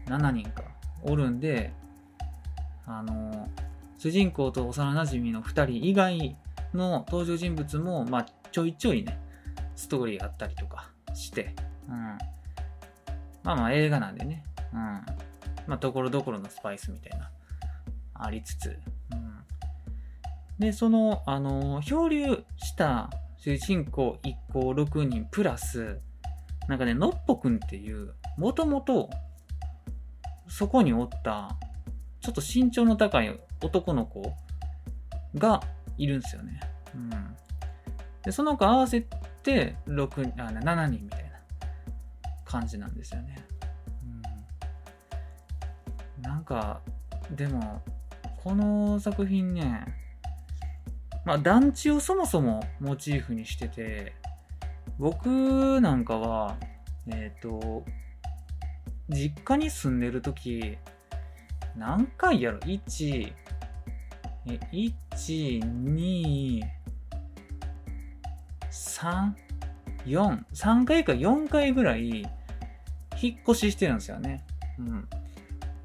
[0.05, 0.63] 7人か、
[1.03, 1.73] おるんで、
[2.85, 3.49] あの、
[3.97, 6.37] 主人公と幼馴染の2人以外
[6.73, 9.19] の登場人物も、まあ、ちょいちょいね、
[9.75, 11.55] ストーリーあったりとかして、
[11.89, 12.17] うん。
[13.43, 14.79] まあまあ映画なんでね、うん。
[15.67, 17.31] まあ、ところどころのスパイスみたいな、
[18.13, 18.79] ありつつ、
[19.11, 19.43] うん。
[20.59, 25.99] で、その、あの、漂流した主人公1行6人プラス、
[26.67, 29.09] なんかね、のっぽくんっていう、もともと、
[30.47, 31.57] そこにおった、
[32.21, 34.33] ちょっと身長の高い男の子
[35.35, 35.61] が
[35.97, 36.59] いるんですよね。
[36.93, 37.09] うん。
[38.23, 39.01] で、その子合わせ
[39.43, 41.29] て6あ7人みたいな
[42.45, 43.45] 感じなんですよね。
[46.17, 46.21] うん。
[46.21, 46.81] なんか、
[47.31, 47.81] でも、
[48.43, 49.85] この作品ね、
[51.25, 54.13] まあ団地をそもそもモチーフにしてて、
[54.99, 56.55] 僕なんかは、
[57.07, 57.83] えっ、ー、と、
[59.09, 60.77] 実家に住んでる時
[61.77, 63.31] 何回やろ ?1、
[64.71, 64.93] 1、
[65.61, 66.61] 2、
[68.71, 69.33] 3、
[70.05, 72.25] 4、3回か4回ぐらい
[73.21, 74.45] 引っ越ししてるんですよね。
[74.79, 75.07] うん。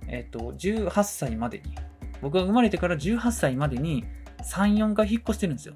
[0.07, 1.75] えっ、と、18歳までに。
[2.21, 4.05] 僕が生まれてから18歳までに
[4.43, 5.75] 3、4回引っ越してるんですよ。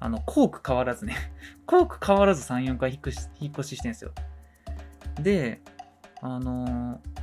[0.00, 1.14] あの、コーク変わらずね。
[1.66, 4.12] コーク変わらず3、4回引っ越し引っ越ししてるんですよ。
[5.20, 5.60] で、
[6.20, 7.21] あのー、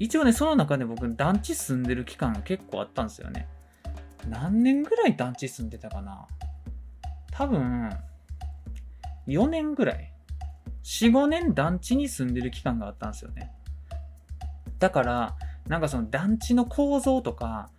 [0.00, 3.46] 一応ね、その中で僕、団地住んでる期間が結構あったんですよね。
[4.28, 6.26] 何年ぐらい団地住んでたかな？
[7.30, 7.90] 多分、
[9.28, 10.12] 4年ぐらい。
[10.82, 13.52] 4、5年団地に住んでる期間があったんですよね。
[14.78, 15.36] だから、
[15.68, 17.70] なんかその団地の構造とか、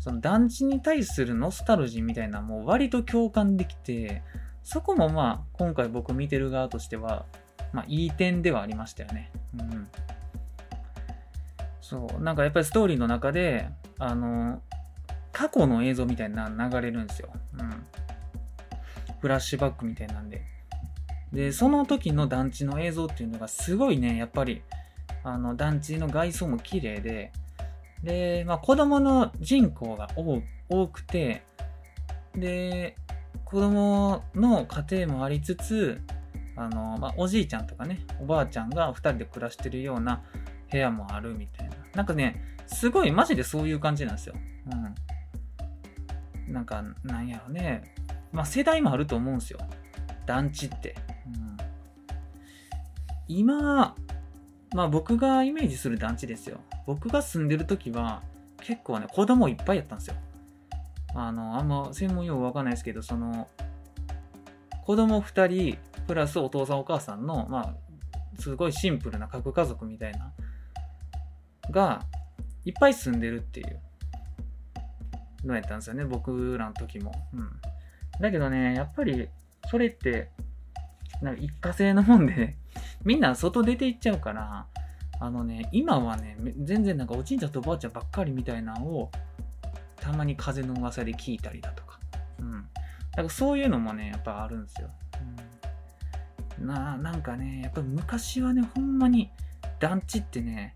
[0.00, 4.22] その団地に対するノスタルジーみたいなもう割と共感できて、
[4.62, 7.26] そこもまあ今回僕見てる側としては、
[7.74, 9.30] まあいい点ではありましたよね。
[9.58, 9.88] うん。
[11.88, 14.60] そう、なんかやっぱりストーリーの中で、あの、
[15.32, 17.30] 過去の映像みたいな流れるんですよ。
[17.58, 17.86] うん。
[19.20, 20.42] フラッシュバックみたいなんで。
[21.32, 24.60] で、その時の団地の映像っていうのがすごいね、やっぱり、
[25.24, 27.32] あの、団地の外装も綺麗で、
[28.02, 30.10] で、まあ、子供の人口が
[30.68, 31.42] 多くて、
[32.34, 32.96] で、
[33.46, 36.02] 子供の家庭もありつつ、
[36.54, 40.22] あの、まあ、おじいちゃんとかね、おばあちゃんが2人で暮らしてるような
[40.70, 41.77] 部屋もあるみたいな。
[41.98, 44.36] なんかね、すごいマジでそういう感じなんですよ。
[46.46, 46.52] うん。
[46.52, 47.92] なんか、なんやろね。
[48.30, 49.58] まあ、世代もあると思うんですよ。
[50.24, 50.94] 団地って。
[51.26, 51.56] うん、
[53.26, 53.96] 今、
[54.72, 56.60] まあ僕がイメージする団地ですよ。
[56.86, 58.22] 僕が住んでる時は
[58.60, 60.14] 結構ね、子供いっぱいやったんですよ。
[61.16, 63.48] あの、あんま専門用語わかんないですけど、その、
[64.84, 70.32] 子供2人プラスお父さんお母さんの、まあ、すごいシンプルな核家族みたいな、
[71.70, 72.02] が、
[72.64, 73.80] いっぱい住んでるっていう
[75.44, 77.12] のやったんですよね、僕らの時も。
[77.32, 77.50] うん。
[78.20, 79.28] だけどね、やっぱり、
[79.70, 80.30] それって、
[81.22, 82.58] なんか一過性のもんでね、
[83.04, 84.66] みんな外出て行っちゃうから、
[85.20, 89.10] あのね、今はね、全然なんかおじいちゃんとおばあちゃんばっかりみたいなのを、
[89.96, 91.98] たまに風の噂で聞いたりだとか。
[92.38, 92.62] うん。
[92.62, 94.90] だからそういうのもね、やっぱあるんですよ。
[96.60, 99.30] うん、な、なんかね、やっぱ昔はね、ほんまに
[99.80, 100.72] 団地ってね、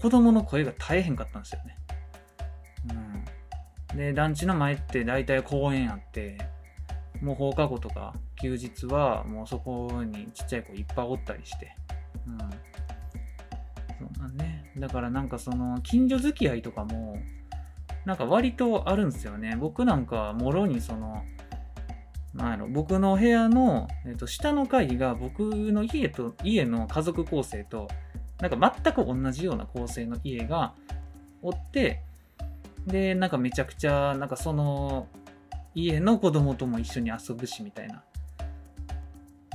[0.00, 1.76] 子供の声が大変かったんですよね。
[3.92, 3.96] うん。
[3.96, 6.38] で、団地の前って大体公園あって、
[7.20, 11.76] もう放課後とか休日はもうそこにちっちゃい子いっぱいおったりして。
[12.26, 12.38] うん。
[12.38, 12.44] そ
[14.18, 14.72] うなんね。
[14.76, 17.18] だからなんかその近所付き合いとかも
[18.04, 19.56] なんか割とあるんですよね。
[19.58, 21.24] 僕なんかもろにその、
[22.34, 27.88] なんやろ、僕の部屋の、えっと、下の階が僕の家と、家の家族構成と、
[28.40, 30.74] なんか全く同じような構成の家が
[31.42, 32.02] おって、
[32.86, 35.06] で、なんかめちゃくちゃ、なんかその、
[35.74, 38.02] 家の子供とも一緒に遊ぶしみたいな。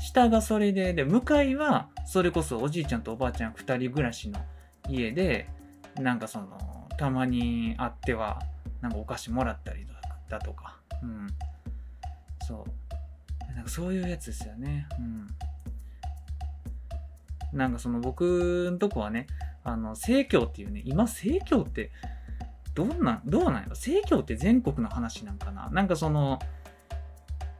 [0.01, 4.39] 下がそれで、で、向かいは、それこそおじいちゃんとおばあちゃん二人暮らしの
[4.87, 5.47] 家で、
[5.95, 8.41] なんかその、たまに会っては、
[8.81, 9.85] なんかお菓子もらったり
[10.29, 11.27] だとか、うん。
[12.47, 13.53] そう。
[13.53, 14.87] なんかそういうやつですよね。
[14.97, 15.27] うん。
[17.53, 19.27] なんかその僕のとこはね、
[19.63, 21.91] あの、生協っていうね、今生協って
[22.75, 23.75] どんな、どうなんやろ？
[23.75, 25.69] 生協って全国の話なんかな？
[25.71, 26.39] なんかその、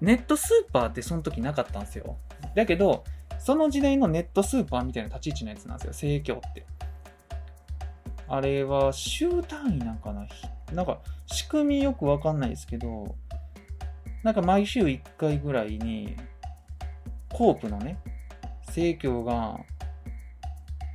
[0.02, 2.18] ネットスーパーってその時なかったんですよ。
[2.56, 3.04] だけど、
[3.40, 6.66] その時代のネットスーパーみたいな立ち位置のやつなんですよ、生協って。
[8.28, 10.28] あれは週単位なんかな？
[10.74, 13.16] なんか仕組みよくわかんないですけど、
[14.24, 16.16] なんか毎週1回ぐらいに、
[17.34, 17.98] コープのね、
[18.70, 19.60] 生協が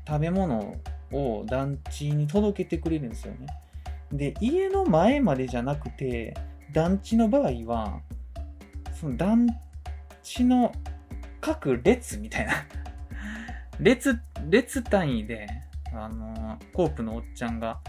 [0.06, 0.76] 食べ物
[1.12, 3.46] を団地に届けてくれるんですよね。
[4.12, 6.34] で、家の前までじゃなくて、
[6.72, 8.00] 団地の場合は、
[8.92, 9.46] その団
[10.22, 10.72] 地の
[11.40, 12.52] 各列みたいな
[13.80, 15.46] 列、列単位で、
[15.92, 17.80] あの、コープのおっちゃんが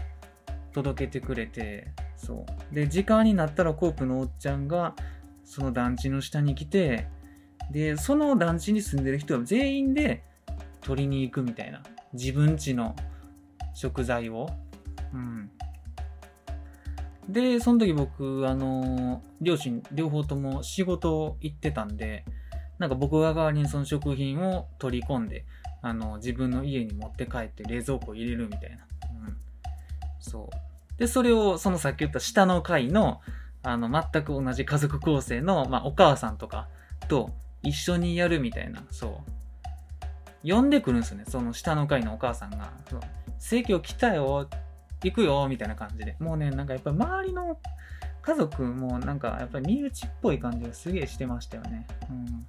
[0.72, 2.74] 届けてくれて、そう。
[2.74, 4.94] で、時間になったらコープのおっちゃんが、
[5.44, 7.08] その団地の下に来て、
[7.70, 10.22] で、その団地に住んでる人は全員で
[10.80, 11.82] 取りに行くみたいな。
[12.12, 12.94] 自分家の
[13.74, 14.48] 食材を。
[15.12, 15.50] うん。
[17.28, 22.24] で、その時僕、あの、両親、両方とも仕事行ってたんで、
[22.78, 25.44] なんか僕が代わりにその食品を取り込んで、
[25.82, 28.86] あの、自分の家に持って帰って冷蔵庫入れるみたいな。
[29.24, 29.36] うん。
[30.20, 30.98] そう。
[30.98, 33.20] で、それを、そのさっき言った下の階の、
[33.62, 36.68] あの、全く同じ家族構成の、まあ、お母さんとか
[37.08, 37.30] と
[37.66, 39.22] 一緒にやるみたいな、そ
[40.44, 40.48] う。
[40.48, 41.24] 呼んでくるんですよね。
[41.26, 42.72] その下の階のお母さんが。
[42.88, 43.00] そう
[43.38, 44.48] 生協来たよ、
[45.02, 46.16] 行くよ、みたいな感じで。
[46.20, 47.58] もうね、なんかやっぱり周りの
[48.22, 51.86] 家族もなんかやっぱり身内っぽい感じがすげえしてましたよね。
[52.08, 52.46] うん。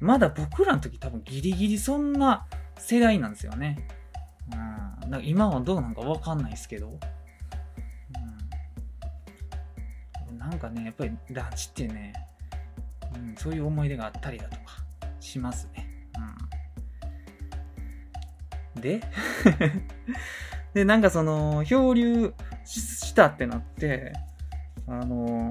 [0.00, 3.88] まだ僕らの時多分ギリギリそんな世代なんですよね。
[4.52, 5.10] うん。
[5.10, 6.98] なんか今はどうなんかわかんないですけど。
[10.30, 10.38] うん。
[10.38, 12.12] なんかね、やっぱり団地ってね、
[13.16, 14.78] ん、そういう思い出があったりだとか
[15.20, 16.08] しますね。
[18.74, 18.80] うん。
[18.80, 19.00] で
[20.74, 24.12] で、なんかその、漂流したってなって、
[24.86, 25.50] あの、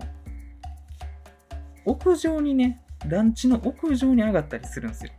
[1.86, 5.12] 屋上にね、団地の屋上に上がったりするんですよ。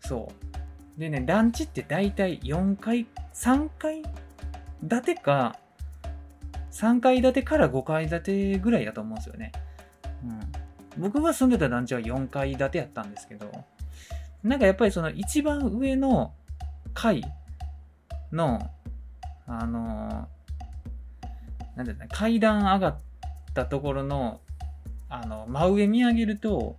[0.00, 0.32] そ
[0.96, 1.00] う。
[1.00, 4.02] でね、団地って大体4階、3階
[4.88, 5.56] 建てか、
[6.72, 9.52] 3階建てから5階建てぐらいだと思うんですよね。
[10.24, 11.02] うん。
[11.02, 13.50] 僕が住んでた団地は4階建てやったんですけど、
[14.42, 16.32] なんかやっぱりその一番上の
[16.94, 17.22] 階
[18.32, 18.70] の、
[19.46, 22.98] あのー、なんていう、階段上がっ
[23.54, 24.40] たところの、
[25.08, 26.76] あの、真上見上げると、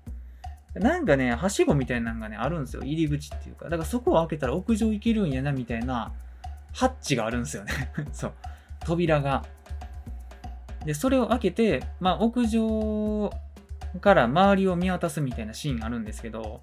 [0.75, 2.83] なんかね、はしごみたいなのがね、あるんですよ。
[2.83, 3.65] 入り口っていうか。
[3.65, 6.11] だからそこを開けたら屋上行けるんやな、みたいな、
[6.73, 7.91] ハッチがあるんですよね。
[8.13, 8.33] そう。
[8.81, 9.43] 扉が。
[10.85, 13.31] で、それを開けて、まあ、屋上
[14.01, 16.61] から周りを見渡すみたいなシーンあるんですけど、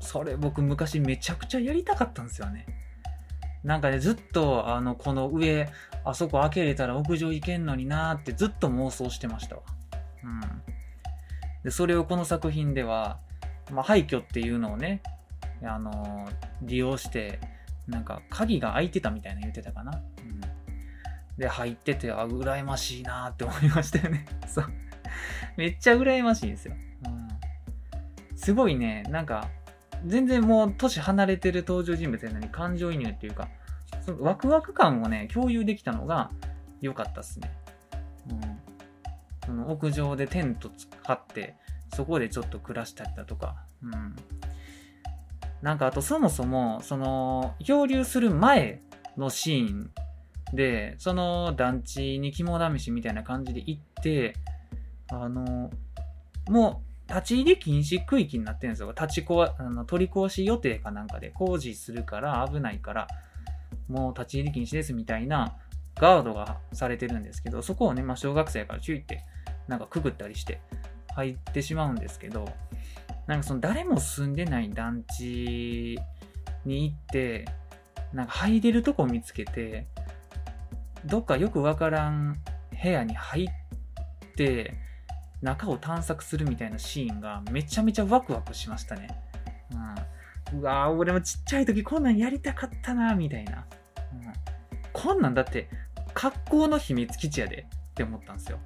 [0.00, 2.66] それ僕昔めちゃくちゃやりたかったんですよね。
[3.62, 5.68] なんかね、ずっと、あの、この上、
[6.04, 9.62] あそこ開けれたら屋上行けんのになーってずっと妄想してましたわ。
[10.24, 10.40] うん。
[11.62, 13.18] で、それをこの作品では、
[13.70, 15.02] まあ、廃墟っていうのをね、
[15.62, 17.38] あのー、利用して、
[17.86, 19.92] なんか鍵が開いてたみたいな言ってたかな。
[19.92, 20.40] うん。
[21.40, 24.26] で、入ってて、あ、羨ましいなーって思いましたよね。
[24.46, 24.66] そう。
[25.56, 26.74] めっちゃ羨ましいんですよ。
[27.06, 28.36] うん。
[28.36, 29.48] すごいね、なんか、
[30.04, 33.48] 全然もう年離れてる登場人物やのに感情移入っていうか、
[34.02, 36.30] そのワクワク感をね、共有できたのが
[36.82, 37.50] 良かったっすね。
[38.30, 38.60] うん。
[39.46, 40.70] その屋上でテント
[41.04, 41.56] 張って、
[41.94, 44.14] そこでちょっと暮らしたりだとか、うん。
[45.62, 48.82] なんかあとそもそも、その、漂流する前
[49.16, 49.90] のシーン
[50.52, 54.34] で、その団地に肝試しみたいな感じで行って、
[55.10, 55.70] あの、
[56.48, 58.92] もう立ち入り禁止区域になってるんですよ。
[58.92, 63.08] 立ち壊、あの取り壊し予定かなんかで工事するから危ないから、
[63.88, 65.56] もう立ち入り禁止ですみたいな
[65.96, 69.24] ガードがされてるんですけど、そこをね、まあ、小学生から注意って、
[69.68, 70.60] なんかくぐったりして
[71.14, 72.48] 入ってしまうんですけど、
[73.26, 75.98] なんかその誰も住んでない団地
[76.64, 77.44] に行って、
[78.12, 79.86] なんか入れるとこ見つけて、
[81.04, 82.36] どっかよくわからん
[82.82, 84.74] 部屋に入って、
[85.42, 89.08] 中を探索するみたいなシーンがめちゃめちゃワクワクしましたね。
[90.52, 93.64] うん、うわぁ、俺もちっちゃい時こんなんやりたかったなみたいな。
[94.12, 94.32] うん、
[94.92, 95.68] こんなんだって、
[96.14, 98.58] 格好の秘密基地やでって思ったんですよ。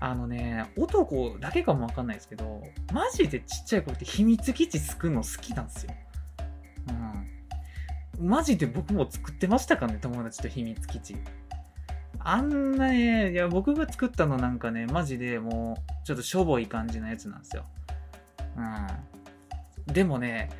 [0.00, 5.94] あのね、男だけかもわかんないですけど、マジでちっちゃい頃って秘密基地作るの好きなんですよ。
[6.88, 7.21] うん。
[8.22, 11.16] マジで僕も作ってましたかね、友達と秘密基地。
[12.20, 17.64] あんなね、いや、僕が作ったのなんかね、マジでもう、ちょっとしょぼい感じのやつなんですよ。
[18.56, 19.92] うん。
[19.92, 20.50] でもね、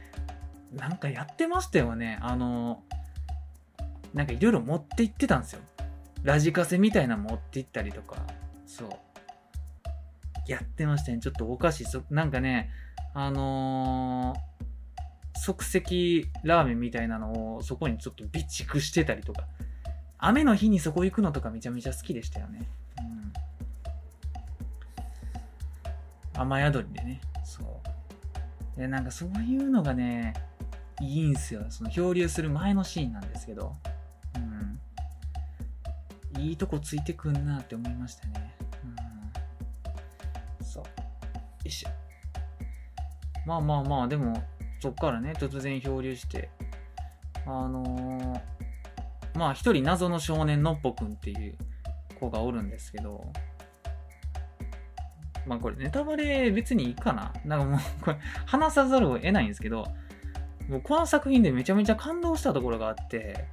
[0.72, 2.18] なんかやってましたよね。
[2.20, 2.82] あの、
[4.12, 5.60] なんかいろいろ持って行ってたんですよ。
[6.22, 8.16] ラジカセみたいなの持って行ったりとか。
[8.66, 8.90] そう。
[10.48, 11.18] やってましたね。
[11.20, 11.86] ちょっとおかしい。
[12.10, 12.70] なんかね、
[13.14, 14.51] あのー、
[15.42, 19.48] 即席ラーメンみたいなのをそこにちょっと備蓄してたりとか。
[20.16, 22.68] 雨の日にそこ行くのとかめちゃめちゃ好きでしたよね。
[26.36, 26.42] うん。
[26.42, 27.20] 雨宿りでね。
[27.42, 27.82] そ
[28.76, 28.80] う。
[28.80, 30.34] で、なんかそういうのがね、
[31.00, 31.66] いいんすよ。
[31.70, 33.74] その漂流する前のシーンなんですけど。
[34.36, 34.38] う
[36.38, 36.40] ん。
[36.40, 38.54] いいとこついてくんなって思いましたね。
[40.60, 40.64] うん。
[40.64, 40.84] そう。
[40.84, 40.88] よ
[41.64, 41.88] いしょ。
[43.44, 44.40] まあまあまあ、でも、
[44.82, 46.50] そっからね、突然漂流して、
[47.46, 48.40] あのー
[49.38, 51.56] まあ一人謎の少年のっぽくんっていう
[52.18, 53.24] 子がおるんですけど、
[55.46, 59.86] まあこれネタバレ別にいいかななんかもうこれ話さざるを得ないんですけど、
[60.68, 63.46] もうこの作品でめちゃめちゃ感動したところがあって、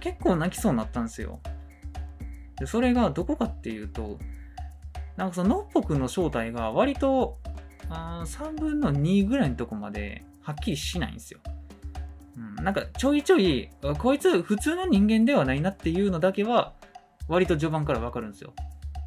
[0.00, 1.38] 結構泣きそうになったんですよ。
[2.58, 4.18] で、それがどこかっていうと、
[5.16, 7.38] なんかそののっぽくんの正体が割と
[7.88, 11.40] 3分の2ぐらいのとこまではっきりしないんですよ。
[12.36, 16.72] うん、なんかちょいちょい、こいつ普通の人間ではないなっていうのだけは、
[17.28, 18.52] 割と序盤からわかるんですよ。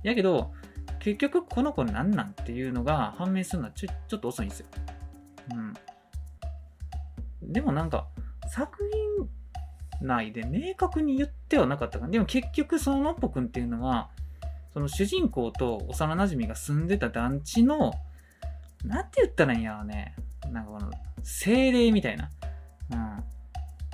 [0.03, 0.53] やけど、
[0.99, 4.67] 結局この子なんなんっていうのが判明するのはちょちょっと遅いんですよ。
[5.53, 7.51] うん。
[7.51, 8.07] でもなんか、
[8.47, 8.77] 作
[10.01, 12.11] 品内で明確に言ってはなかったかな。
[12.11, 14.09] でも結局、そののっぽくんっていうのは、
[14.73, 17.93] その主人公と幼馴染が住んでた団地の、
[18.83, 20.15] なんて言ったらいいんやろね。
[20.51, 20.91] なんかこの、
[21.23, 22.29] 精霊みたいな。
[22.91, 22.97] うん。
[22.97, 23.23] ま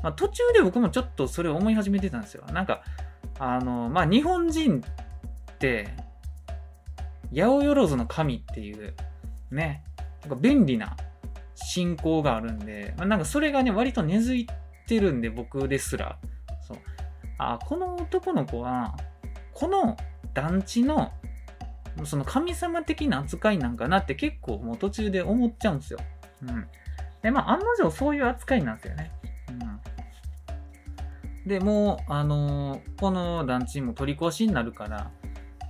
[0.03, 2.43] あ途中で僕もちょっとそれを思い始めてたんですよ。
[2.51, 2.83] なんか、
[3.39, 5.89] あの、まあ日本人って、
[7.33, 8.93] 八百万の神っていう、
[9.51, 9.83] ね、
[10.21, 10.95] なんか便利な
[11.55, 14.47] 信仰があるんで、まあ、なんかそれがね、割と根付い
[14.87, 16.17] てるんで、僕ですら。
[16.61, 16.77] そう。
[17.37, 18.97] あ、この男の子は、
[19.53, 19.95] この
[20.33, 21.11] 団地の、
[22.03, 25.99] その神様的な扱いなんかなって結構もう途中で思っちゃうんですよ。
[26.43, 26.67] うん。
[27.21, 29.11] で、まあ、案の定そういう扱いなんですよね。
[31.43, 31.47] うん。
[31.47, 35.11] で、もう、あのー、この団地も取り越しになるから、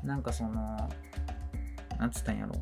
[0.03, 0.89] なんかその、
[1.99, 2.53] なんつったんやろ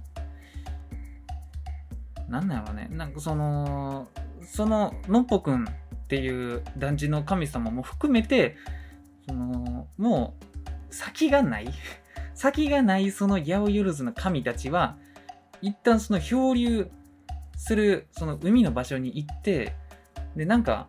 [2.28, 2.88] なんなんやろね。
[2.92, 4.08] なんかその、
[4.44, 5.68] その、のっぽくんっ
[6.08, 8.56] ていう団地の神様も含めて、
[9.28, 10.36] その、も
[10.90, 11.70] う、先がない
[12.34, 14.98] 先がないその八百万の神たちは、
[15.62, 16.90] 一旦その漂流
[17.60, 19.76] する、その海の場所に行って、
[20.34, 20.88] で、なんか、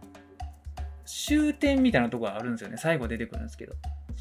[1.04, 2.76] 終点みたいなとこがあるんですよね。
[2.76, 3.74] 最後出てくるんですけど。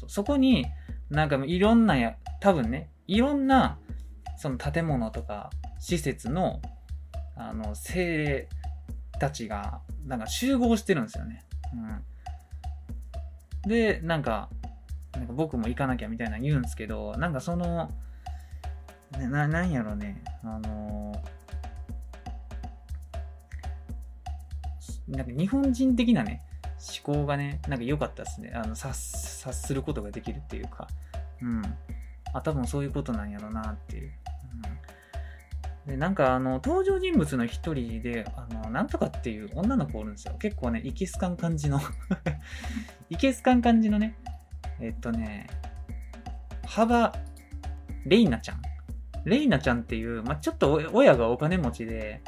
[0.08, 0.66] そこに、
[1.10, 3.78] なんかいろんなや、多分ね、いろんな、
[4.36, 6.60] その建物とか施設の、
[7.36, 8.48] あの、精霊
[9.20, 11.44] たちが、なんか集合してるんですよね。
[13.64, 13.70] うん。
[13.70, 14.50] で、なんか、
[15.12, 17.92] なんか僕も行かなきゃみたいな言うんですけど、なんかその、
[19.12, 21.12] な、なんやろね、あの
[25.10, 26.42] なんか日本人的なね、
[27.04, 28.52] 思考がね、なんか良かったですね。
[28.54, 30.88] あの、察、することができるっていうか、
[31.42, 31.62] うん。
[32.32, 34.12] あ、多分そういうことなんやろなっていう。
[35.86, 40.34] うん、で、なんかあの、登場人物の一人で、あの、なんとかっていう女の子おるんですよ。
[40.38, 41.80] 結構ね、いけすかん感じの
[43.10, 44.16] いけすかん感じのね、
[44.80, 45.48] えっとね、
[46.66, 47.12] 幅、
[48.06, 48.62] レイナちゃん。
[49.24, 52.22] レイナちゃんっていう、まあ、ちょっと親がお金持ちで、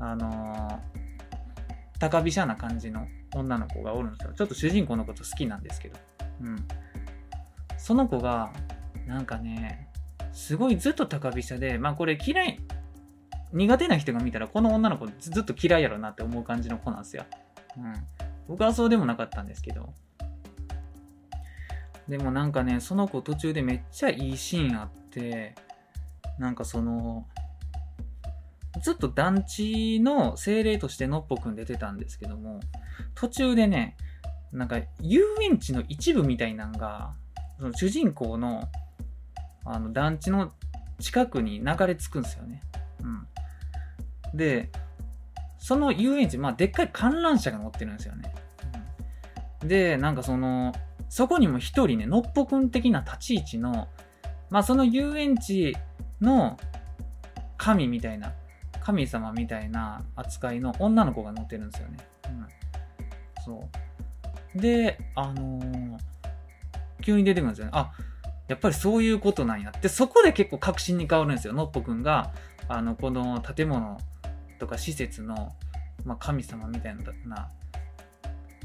[0.00, 0.95] あのー、
[1.98, 4.32] 高飛車な感じの女の子がおるんですよ。
[4.34, 5.98] ちょっと主人公のこと好きなんですけど。
[6.42, 6.68] うん。
[7.78, 8.52] その子が、
[9.06, 9.88] なんかね、
[10.32, 12.60] すごいずっと高飛車で、まあこれ嫌い、
[13.52, 17.24] 苦手な人が見たらこの女の子ずっと嫌いやろなって思う感じの子なんですよ。
[17.76, 17.94] うん。
[18.48, 19.94] 僕はそうでもなかったんですけど。
[22.08, 25.54] でもなんかね、その子途中でめっちゃいいシーンあって、
[26.38, 27.26] なんかその、
[28.82, 32.60] ずっと団地の精霊としてのっぽくん出てたんですけども、
[33.14, 33.96] 途中でね、
[34.52, 37.14] なんか遊園地の一部みたいなんが、
[37.58, 38.68] その主人公の
[39.64, 40.52] あの団地の
[41.00, 42.62] 近くに流れ着くんですよね。
[43.02, 43.26] うん。
[44.36, 44.70] で、
[45.58, 48.32] その遊園地、まあ、でっかい観覧車が乗ってるんですよね。
[49.62, 50.72] うん、で、なんかその、
[51.08, 53.88] そこにも一人ね、のっぽくん的な立ち位置の、
[54.50, 55.76] まあその遊園地
[56.20, 56.56] の
[57.56, 58.32] 神みたいな、
[58.86, 61.96] 神様みたいな扱いの女の子が乗ってるんですよね。
[62.28, 62.46] うん。
[63.44, 63.68] そ
[64.54, 64.60] う。
[64.60, 65.98] で、あのー、
[67.02, 67.72] 急に出てくるんですよね。
[67.74, 67.90] あ、
[68.46, 71.52] やっぱりそういうことなんやって、そこで結構確信に変わるんですよ。
[71.52, 72.32] のっぽくんが、
[72.68, 73.98] あの、この建物
[74.60, 75.56] とか施設の、
[76.04, 77.50] まあ、神様みたいな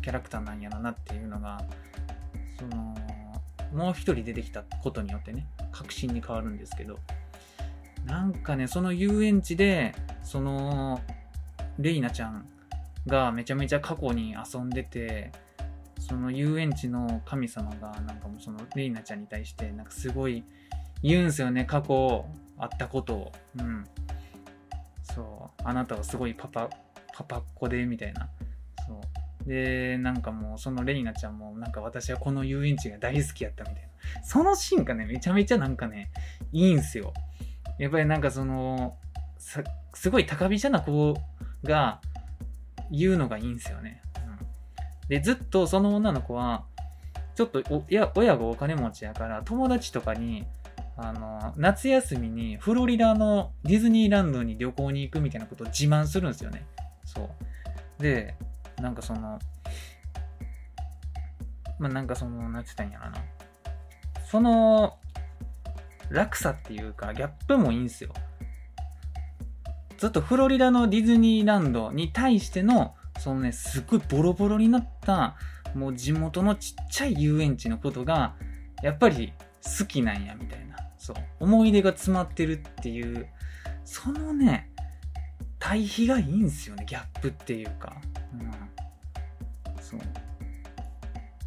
[0.03, 1.63] キャラクターなんやろなっていうのが、
[2.59, 2.95] その
[3.73, 6.99] もう一人出てきたことによってね確信に変わるんですけど
[8.05, 11.01] なんかねその遊園地でその
[11.79, 12.45] レイナちゃん
[13.07, 15.31] がめちゃめちゃ過去に遊んでて
[15.99, 20.43] その遊園地の神様がなんかもうそのレイナちゃんに対してなんかすごい
[21.03, 22.25] 言うんすよね過去
[22.61, 23.31] あったことを。
[23.59, 23.83] うん。
[25.01, 25.61] そう。
[25.63, 26.69] あなたはすごいパパ
[27.13, 28.29] パパっ子でみたいな。
[28.87, 29.01] そ
[29.45, 29.49] う。
[29.49, 34.23] で、なんかもう、そのレイナちゃんも、なんか私はこの遊園地が大好きやったみたいな。
[34.23, 36.11] そのシーンがね、めちゃめちゃなんかね、
[36.51, 37.13] いいんすよ。
[37.77, 38.97] やっぱりなんかその、
[39.93, 41.15] すごい高飛車な子
[41.63, 41.99] が
[42.91, 44.01] 言うのがいいんですよね。
[44.17, 46.65] うん、で、ずっとその女の子は、
[47.35, 50.45] ちょっとおや親がお金持ちやから、友達とかに、
[50.97, 56.65] あの、夏休みにフロリダのディズニーランドに旅行に行くみたいなことを自慢するんですよね。
[57.05, 57.29] そ
[57.99, 58.03] う。
[58.03, 58.35] で、
[58.79, 59.39] なんかその、
[61.79, 63.17] まあ、なんかその、なんて言ったんやろな。
[64.25, 64.97] その、
[66.11, 68.13] 落差っていうか、ギャップもいいんすよ。
[69.97, 75.35] ずっとフロリダのディズニーランドに対しての、そのね、すっごいボロボロになった、
[75.75, 78.35] もう地元のちっちゃい遊園地のことが、
[78.83, 79.33] やっぱり
[79.63, 80.75] 好きなんや、みたいな。
[80.97, 81.15] そう。
[81.39, 83.27] 思い出が詰まってるっていう、
[83.85, 84.71] そのね、
[85.59, 87.95] 対比がいいんですよね、ギャップっていうか。
[88.33, 88.51] うん。
[89.81, 89.99] そう。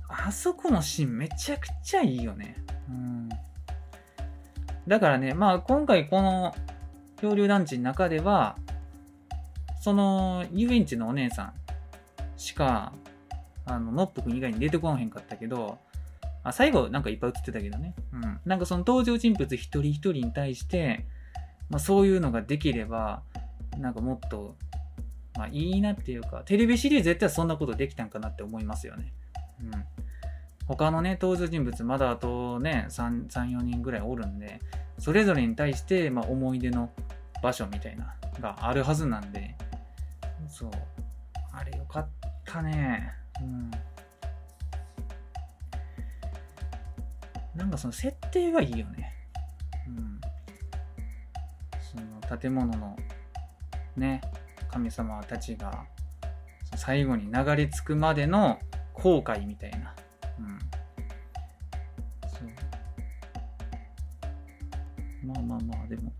[0.08, 2.56] あそこのシーンめちゃくちゃいいよね。
[2.88, 3.28] うん。
[4.86, 6.54] だからね、まあ今回この
[7.16, 8.56] 漂流団地の中では、
[9.80, 11.52] その遊園地のお姉さん
[12.36, 12.92] しか、
[13.66, 15.78] あの、のっぽくん以外に出てこなへんかったけど、
[16.42, 17.94] あ、最後なんかいっぱい映ってたけどね。
[18.12, 18.40] うん。
[18.44, 21.06] なんかその登場人物一人一人に対して、
[21.70, 23.22] まあそういうのができれば、
[23.78, 24.56] なんかもっと、
[25.36, 29.12] まあいいなっていうか、テレビシリーズ絶対そんなことできたんかなって思いますよね。
[29.62, 29.70] うん。
[30.66, 34.60] 他のね、登場人物まだあとね、3、3 4人ぐらいおるんで、
[34.98, 36.90] それぞれに対して、まあ思い出の
[37.42, 39.56] 場所みたいな、があるはずなんで、
[40.48, 40.70] そう。
[41.52, 42.08] あれよかっ
[42.44, 43.12] たね。
[43.40, 43.70] うん。
[47.54, 49.12] なんかその設定がいいよね。
[49.86, 50.20] うん。
[51.80, 52.96] その建物の
[53.96, 54.22] ね、
[54.70, 55.84] 神様たちが
[56.74, 58.58] 最後に流れ着くまでの
[58.92, 59.94] 後悔みたいな。
[60.38, 60.58] うん。
[62.28, 62.48] そう。
[65.26, 66.12] まあまあまあ、でも。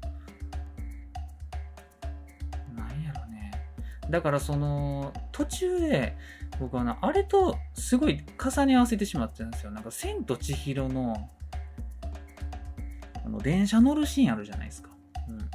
[2.74, 3.50] なんやろね。
[4.10, 6.16] だからその、途中で、
[6.60, 9.70] 僕はな、あれとすごい重ね合わせてしまってたんですよ。
[9.70, 11.30] なんか、千と千尋の、
[13.24, 14.90] あの、電車乗るシーンあるじゃないですか。
[15.28, 15.50] うん。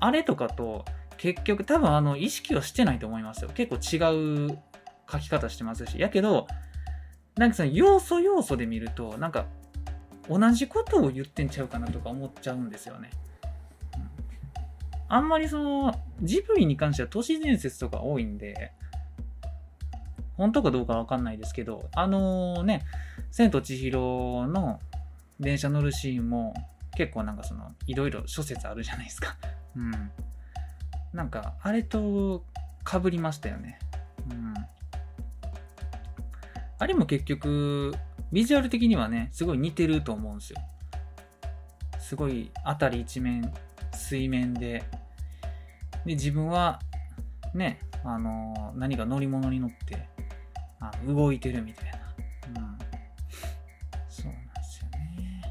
[0.00, 0.84] あれとかと、
[1.18, 3.50] 結局多分あの意識はしてないと思いますよ。
[3.52, 4.58] 結構違う
[5.10, 5.98] 書き方してますし。
[5.98, 6.46] やけど、
[7.38, 9.46] なんかその要素要素で見ると、なんか
[10.28, 13.10] 同じことを言ってんちゃうかなとか思っちゃうんですよね。
[15.08, 18.72] あんまりそのジブリに関しては都市伝説とか多いんで、
[20.36, 22.84] 本当かどうかわかんないですけど、あの、ね、
[23.30, 24.80] 千と千尋の
[25.38, 26.54] 電車乗るシーンも
[26.96, 29.36] 結構なんかそのいろいろ諸説あるじゃないですか。
[29.76, 30.10] うん。
[31.12, 32.44] なんか、あれと
[32.84, 33.78] 被りましたよね。
[36.78, 37.92] あれも結局、
[38.32, 40.60] ビジュアル的にはね、すごい似てると思うんですよ。
[41.98, 43.52] すごい、辺り一面、
[43.92, 44.84] 水面で、
[46.06, 46.78] で、自分は、
[47.52, 50.08] ね、あのー、何か乗り物に乗って、
[50.80, 51.98] あ動いてるみたいな。
[52.48, 52.78] うん。
[54.08, 55.42] そうなんですよね。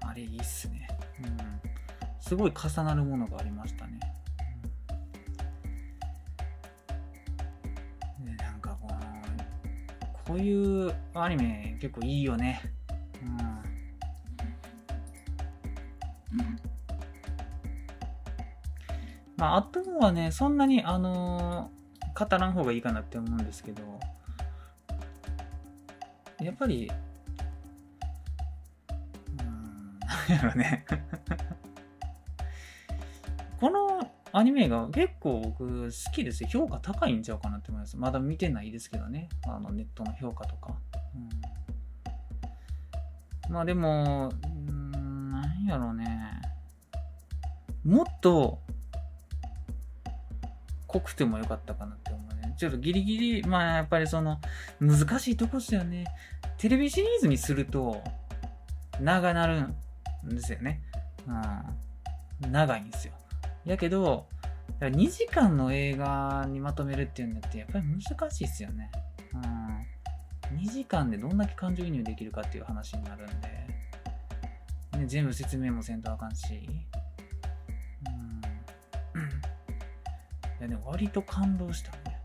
[0.00, 0.88] あれいいっすね。
[1.22, 1.36] うん。
[2.20, 3.53] すごい重なるものがありまし
[10.34, 12.60] こういうアニメ結構いいよね。
[13.22, 13.38] うん。
[19.36, 24.00] まあ、あとはね、そんなに、あのー、語らん方がいいかなって思うんですけど、
[26.40, 26.90] やっぱり、
[29.38, 30.84] うん、なんやろね
[34.36, 36.48] アニメが結構僕好きですよ。
[36.48, 37.96] 評価高いんちゃうかなって思います。
[37.96, 39.28] まだ見てないですけどね。
[39.46, 40.74] あのネットの評価とか。
[43.46, 44.32] うん、まあでも、
[44.68, 46.42] うん、なんやろうね。
[47.84, 48.58] もっと
[50.88, 52.56] 濃くてもよかったかなって思うね。
[52.58, 54.40] ちょっとギリギリ、まあやっぱりその
[54.80, 56.06] 難しいとこですよね。
[56.58, 58.02] テレビシリーズにすると
[59.00, 59.76] 長なるん
[60.28, 60.82] ですよね。
[62.42, 63.12] うん、長いんですよ。
[63.64, 64.26] やけど、
[64.80, 68.90] 2時間の映画にまとめるっていうんだってやっぱり難しいっすよね。
[69.32, 69.36] う
[70.56, 70.58] ん。
[70.58, 73.48] 2時間でどんだけ感情移入できるかっていう話になるんで、
[74.98, 76.68] ね、全部説明もせんとあかんし。
[78.06, 79.20] うん。
[80.60, 82.20] いやでも割と感動したね。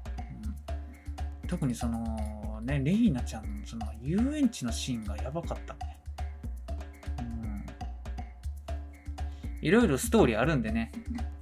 [1.42, 5.76] うん、特にその、ね、レイナちゃんのその遊園地のシーンがやばかった
[9.62, 10.92] いろいろストーリーあるんでね、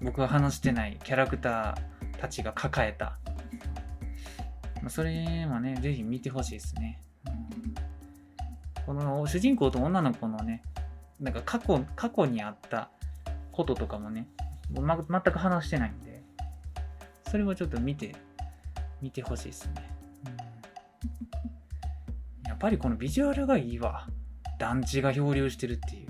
[0.01, 3.17] 僕が話してないキャラクターたちが抱えた。
[4.81, 7.01] まあ、それもね、ぜひ見てほしいですね、
[8.85, 10.63] この主人公と女の子のね、
[11.19, 12.89] なんか過去、過去にあった
[13.51, 14.27] こととかもね、
[14.71, 16.23] ま、全く話してないんで、
[17.29, 18.15] それはちょっと見て、
[19.01, 19.73] 見てほしいですね、
[22.47, 24.07] やっぱりこのビジュアルがいいわ。
[24.57, 26.06] 団地が漂流してるっていう。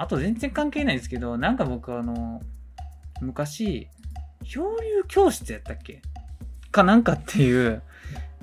[0.00, 2.40] あと全然関係ないですけど、なんか僕あの、
[3.20, 3.86] 昔、
[4.42, 6.00] 漂流教室やったっけ？
[6.70, 7.82] かなんかっていう、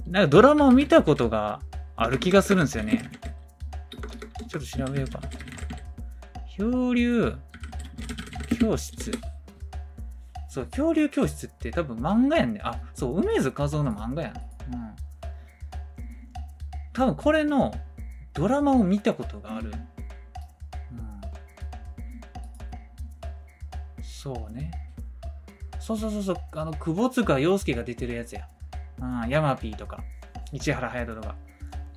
[0.05, 1.61] なんかドラマを見たことが
[1.95, 3.09] ある気がするんですよね。
[4.47, 5.19] ちょっと調べようか。
[6.55, 7.33] 漂流
[8.59, 9.11] 教室。
[10.49, 12.61] そう、恐竜教室って多分漫画やんね。
[12.63, 14.33] あ、そう、梅津和夫の漫画やん。
[14.33, 14.41] うん。
[16.93, 17.73] 多分これの
[18.35, 19.71] ドラマを見たことがある。
[24.17, 24.71] そうね。
[25.79, 28.47] そうそうそうそう、あの、久保塚洋介が出てるやつや。
[28.99, 30.03] うん、ヤマピーとか、
[30.51, 31.35] 市原隼人とか。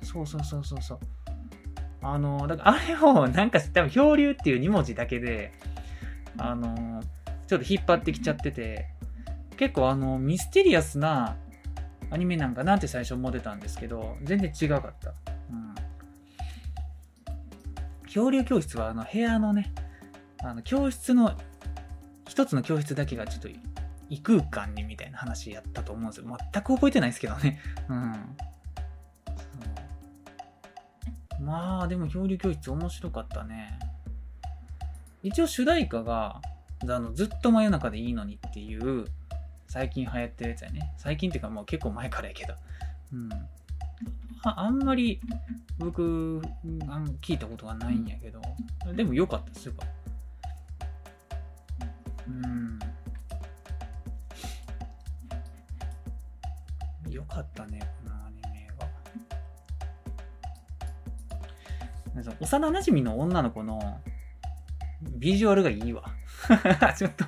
[0.03, 0.99] そうそうそうそうそう。
[2.03, 5.51] あの、だからあれをなんか多分漂流っていう2文字だけで、
[6.37, 7.01] あの、
[7.47, 8.87] ちょっと引っ張ってきちゃってて、
[9.57, 11.37] 結構あの、ミステリアスな
[12.11, 15.13] アニメなんかなって最初思ってたんですけど、全然違かった。
[15.49, 15.75] うん。
[18.07, 19.73] 漂流教室はあの部屋のね、
[20.43, 21.35] あの教室の
[22.31, 23.49] 一つの教室だけがちょっと
[24.09, 26.37] 異空間にみたいな話やったと思うんですよ。
[26.53, 27.59] 全く覚えてないですけどね。
[27.89, 28.37] うん。
[31.45, 33.77] まあ、でも漂流教室面白かったね。
[35.23, 36.41] 一応主題歌が、
[36.83, 39.07] あのずっと真夜中でいいのにっていう、
[39.67, 40.93] 最近流行ってるやつやね。
[40.95, 42.53] 最近っていうかもう結構前からやけど。
[43.11, 43.29] うん。
[44.43, 45.19] ああんまり
[45.79, 46.41] 僕
[46.87, 48.41] あ聞いたことがないんやけど、
[48.95, 49.73] でも良かったですよ。
[52.27, 52.79] うん。
[57.09, 58.67] 良かったね、このアニメ
[62.23, 62.33] が。
[62.39, 63.99] 幼馴染の女の子の
[65.01, 66.03] ビジュアルがいいわ。
[66.97, 67.25] ちょっと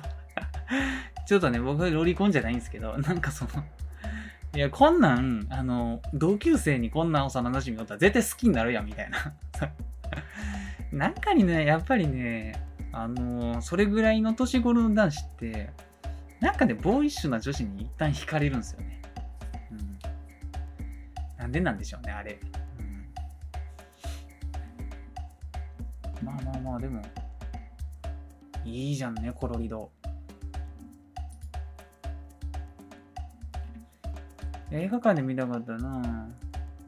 [1.26, 3.50] ちょっとね、僕はロリコンじゃないんですけど、なんかその
[4.54, 9.34] いや、こんなん、あの、同級生にこんな幼馴染みおったら絶対好きになるやん、みたいな。
[10.92, 12.54] なんかにね、やっぱりね、
[12.96, 15.70] あの、それぐらいの年頃の男子って、
[16.38, 19.02] なんかね、ボーイッシュな女子に一旦惹かれるんですよね。
[19.72, 19.98] うん。
[21.36, 22.38] なんでなんでしょうね、あれ。
[22.78, 22.82] う
[26.22, 26.24] ん。
[26.24, 27.02] まあまあまあ、でも、
[28.64, 29.90] いいじゃんね、コロリド。
[34.70, 36.28] 映画館で見たかったな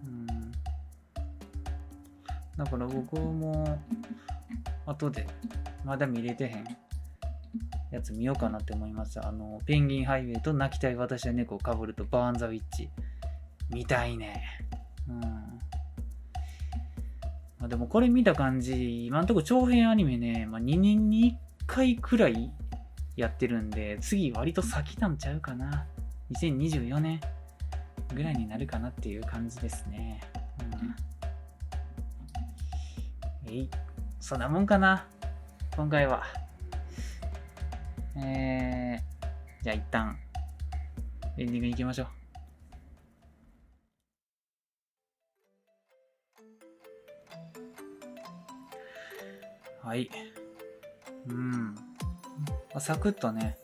[0.05, 0.53] うん。
[2.57, 3.81] だから僕も、
[4.87, 5.27] 後で、
[5.87, 6.65] まだ見れてへん
[7.93, 9.25] やつ見ようかなって思います。
[9.25, 12.91] あの、ペンギンハイウェイと泣きたい私は猫をかぶるとバーンザウィッチ。
[13.71, 14.43] 見たいね。
[15.09, 15.21] うん。
[15.21, 15.31] ま
[17.63, 22.51] あ、でもこれ見た感じ、今んとこ長編アニメね、まあ、2年に1回くらい
[23.15, 25.87] やってるんで、次割と先なんちゃうかな。
[26.33, 27.21] 2024年。
[28.15, 30.21] ぐらいになるかなっていう感じですね。
[33.47, 33.53] うん。
[33.53, 33.71] えい。
[34.21, 35.07] そんなもんかな。
[35.77, 36.23] 今回は。
[38.17, 40.17] えー、じゃあ一旦、
[41.37, 42.05] エンディングに行きましょ
[49.85, 49.87] う。
[49.87, 50.11] はい。
[51.29, 51.75] うん。
[52.79, 53.59] サクッとね、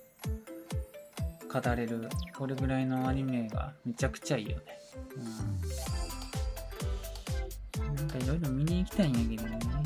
[1.50, 4.64] 語れるこれぐらいのアニメがめちゃくちゃいいよね。
[7.80, 7.96] うん。
[7.96, 9.81] なんかいろいろ見に行きたいんやけどね。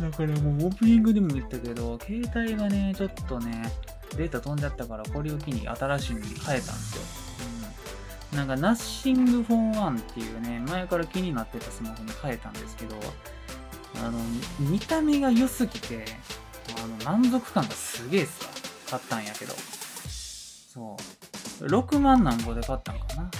[0.00, 3.70] だからもうオープニングでも言ったけど、携帯がね、ちょっとね、
[4.16, 7.02] データ飛んじゃったから、これを機に新しいのに変えたんですよ。
[8.32, 8.38] うん。
[8.38, 12.96] なんか、ナッシングフォンワンっていうね、前から気になってたスマホに変えたんですけど、
[14.04, 14.18] あの、
[14.58, 16.04] 見た目が良すぎて、
[16.82, 18.46] あの、満足感がすげえさ、
[18.90, 19.54] 買ったんやけど。
[20.08, 20.96] そ
[21.60, 21.64] う。
[21.64, 23.30] 6万なんぼで買ったんかな。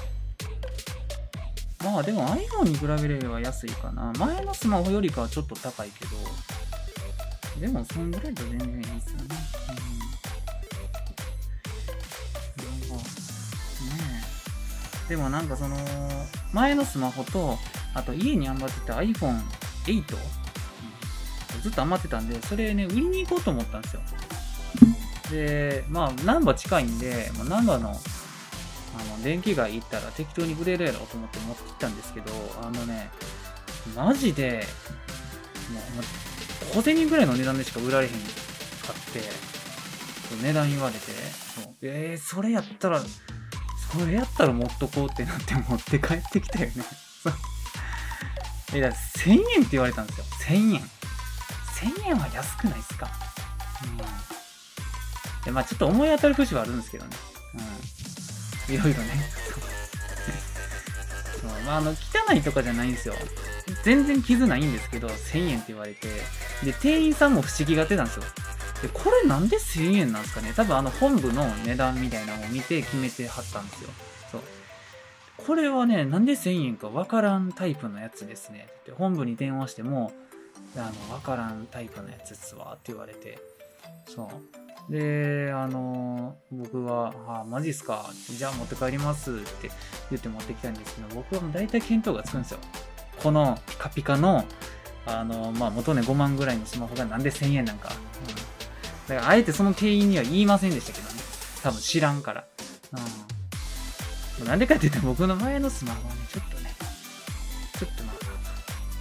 [1.91, 4.13] まあでも iPhone に比べれば安いかな。
[4.19, 6.11] 前のスマホよりかはちょっと高いけど、
[7.61, 9.25] でもそんぐらいと全然いいっすよね。
[12.61, 12.91] うん。
[12.91, 14.23] なんか、ね
[15.09, 15.77] でもなんかその、
[16.53, 17.59] 前のスマホと、
[17.95, 20.05] あと家に余ってた iPhone8
[21.63, 24.01] ずっと余ってたんで、それね、売りに行こうと思ったんですよ。
[25.31, 27.97] で、まあ、ナンバー近いんで、まあ、ナンバーの、
[28.99, 32.33] あの、電気街行ったら適当に売れるやろうと思って持ってきたんですけど、
[32.63, 33.11] あのね、
[33.95, 34.67] マジで、
[35.73, 39.21] もう、小銭ぐらいの値段でしか売られへんかって、
[40.43, 41.01] 値段言われて、
[41.55, 46.73] そうえー、それやったら、それやったら持っとこうってなって持って帰ってきたよね。
[47.23, 47.35] そう。
[48.75, 50.25] え、だ1000円って言われたんですよ。
[50.47, 50.91] 1000円。
[51.81, 53.09] 1000円は安くないですか？
[53.85, 53.97] うん。
[55.45, 57.17] で、まあちょっと思い当たる節はあるんですけどね。
[57.55, 57.63] うん。
[58.69, 59.29] いろいろね。
[61.41, 63.15] そうまあ、あの、汚いとかじゃないんですよ。
[63.85, 66.09] 全然傷ないんですけど、1000円って言われて。
[66.65, 68.23] で、店員さんも不思議が出たんですよ。
[68.83, 70.53] で、これなんで1000円なんですかね？
[70.55, 73.91] 多分あの本部の値段みたいなのを見て決めてはったんですよ。
[74.33, 74.41] そう。
[75.37, 78.69] これはね、なんで1000円かわからんタイプのやつですね。
[78.87, 80.13] で本部に電話しても、
[80.77, 83.39] あの、わからんタイプのやつですわって言われて、
[84.07, 84.68] そう。
[84.89, 88.11] で、あの、僕は、あ、マジっすか？
[88.31, 89.71] じゃあ持って帰りますって
[90.11, 92.59] 言って持ってきたんですけど、僕はもう大体見当がつくんですよ。
[93.23, 94.45] このピカピカの
[95.07, 97.91] あの、まあ、元ね5万ぐらいのスマホがなんで1000円なんか。
[97.91, 99.15] うん。
[99.15, 101.21] だから、あえてその店員には言いませんでしたけどね。
[101.63, 102.45] 多分知らんから。
[104.41, 104.47] うん。
[104.47, 106.75] なんでかって言ったら僕の前のスマホはね、ちょっとね、
[107.79, 108.13] ちょっとま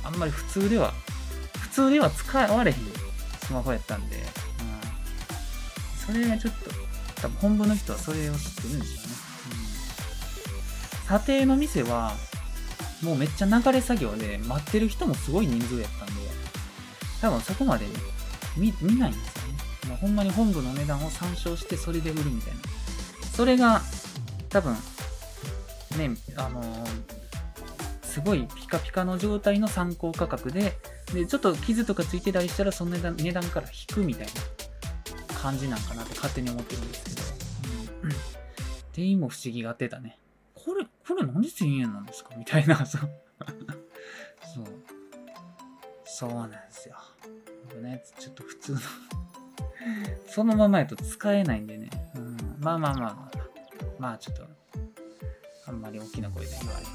[0.03, 0.93] あ、あんまり普通では、
[1.59, 2.77] 普通では使われへん
[3.43, 4.23] スマホやったんで、うん。
[6.08, 6.70] それがちょっと、
[7.22, 9.01] 多分本部の人はそれを知ってるんでしょうね。
[11.01, 11.08] うん。
[11.08, 12.14] 査定の店は、
[13.03, 16.14] もうめっちゃ流れ作業で、待ってる人もすごい人数やったんで、
[17.22, 17.91] 多分そこまでね、
[18.55, 19.58] 見見ないんですよね。
[19.89, 22.60] もうほんまに本部の値段を参照してそれで売るみたいな。
[23.36, 23.82] それが、
[24.49, 24.74] 多分、
[25.97, 27.18] ね、あのー
[28.18, 30.74] すごいピカピカの状態の参考価格で、
[31.14, 34.32] で、ちょっと傷とかついてたりしたら、その値段値段から引くみたいな
[35.38, 37.27] 感じなんかなって勝手に思ってるんですけど、
[38.03, 38.11] うん、
[38.93, 40.17] 店員も不思議がってたね。
[40.53, 42.31] これ、これなんで1000円なんですか？
[42.35, 43.01] みたいな、 そう。
[44.53, 44.65] そう。
[46.05, 46.95] そうなんですよ。
[47.69, 48.79] 僕ね、ちょっと普通の
[50.27, 51.89] そのままやと使えないんでね。
[52.15, 53.38] うん、まあまあまあまあ。
[53.99, 54.43] まあちょっと、
[55.67, 56.85] あんまり大きな声で言われへん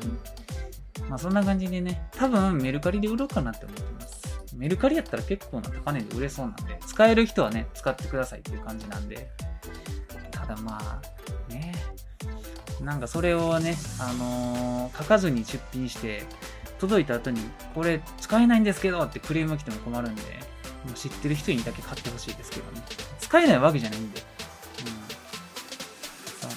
[0.00, 1.02] けど。
[1.02, 1.08] うん。
[1.10, 4.13] まあそんな感じでね、多分メルカリで売ろうかなって思ってます。
[4.56, 9.30] メルカリやったら結構な高値で売れそうなんで、使える人はね、使ってくださいっていう感じなんで。
[10.30, 11.74] ただまあ、ね。
[12.80, 16.24] なんかそれをね、あのー書かずに出品して、
[16.78, 17.40] 届いた後に、
[17.74, 20.22] これ使えないんですけどってクレーム来ても困るんで、
[20.84, 22.82] もう知ってる人にだけ買ってほしいですけどね。
[23.18, 24.20] 使えないわけじゃないんで。
[24.20, 24.26] うん。
[26.40, 26.56] そうね。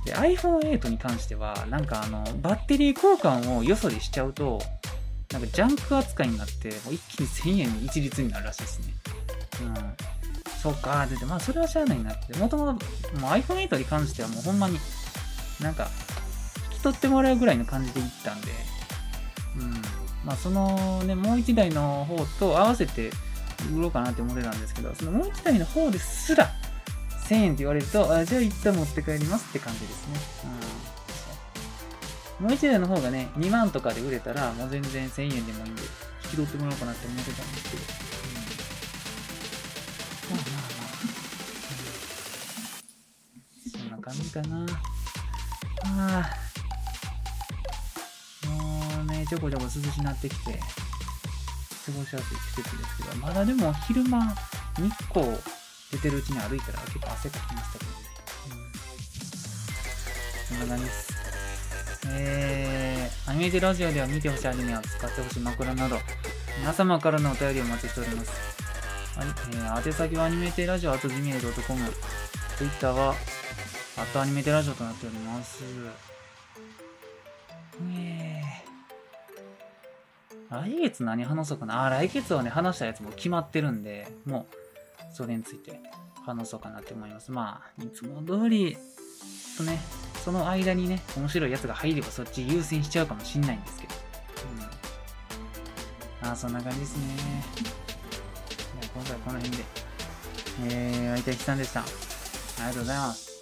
[0.00, 4.60] うん、で、iPhone8 に関しては、なんかあの、バッテリー交換をよそでしちゃうと、
[5.34, 8.94] なんかジャンク扱いになって、もう一気に1000円に一律になるらしいですね。
[9.62, 9.74] うん。
[10.62, 12.38] そうか、で、まあ、それはしゃあないなって。
[12.38, 14.78] もともと、iPhone8 に関してはもうほんまに、
[15.60, 15.88] なんか、
[16.70, 18.52] 引き取ってもらうぐらいの感じでいったんで、
[19.56, 19.72] うん。
[20.24, 23.10] まあ、そのね、もう一台の方と合わせて
[23.76, 26.48] 売ろうかなって思ってたんですけど、そのもう一台の方ですら、
[27.28, 30.20] 1000円って言われると、あじゃあ一旦持って帰りますって感じですね。
[30.44, 30.93] うん。
[32.40, 35.82] もう一台の方がね、2万とかで売れたら、もう全然1000円でもいいんで、
[36.24, 37.82] 引き取ってもらおうかなって思ってたんですけど。
[40.30, 40.36] うん。
[40.36, 40.94] まあまあまあ。
[43.70, 44.66] そんな感じかな。
[45.84, 46.30] あ
[48.44, 48.48] あ。
[48.48, 50.60] もうね、ちょこちょこ涼しなってきて、
[51.86, 54.34] 過ごしやすい季節ですけど、まだでも昼間、
[54.76, 55.26] 日光
[55.92, 57.96] 出てるうちに歩いたら結構汗かきましたけどね。
[60.50, 61.13] うん、そんな感じです。
[62.08, 65.98] えー、アニメーテラジオでは見てほしいアニメを使ってほしい枕など、
[66.58, 68.30] 皆様からのお便りをお待ちしております。
[69.18, 71.80] はい、えー、宛先はアニメーテラジオ、あと gmail.com、
[72.58, 73.14] Twitter は、
[73.96, 75.62] あとアニメーテラジオとなっております。
[77.96, 81.84] えー、来月何話そうかな？
[81.84, 85.80] あ、来月はね、話したやつも決まってるんで、もう、それについて
[86.24, 87.30] 話そうかなって思います。
[87.32, 88.76] まあ、いつも通り、
[89.56, 89.80] とね、
[90.24, 93.94] その間にね、面白いやつが入ればそっち優先しちゃうかもしんないんですけど。
[96.22, 96.28] うん。
[96.30, 97.14] あー、そんな感じですね。
[97.56, 99.64] じゃあ今回はこの辺で。
[100.62, 101.80] えー、相手ひさんでした。
[101.80, 101.84] あ
[102.60, 103.33] りがとうございます。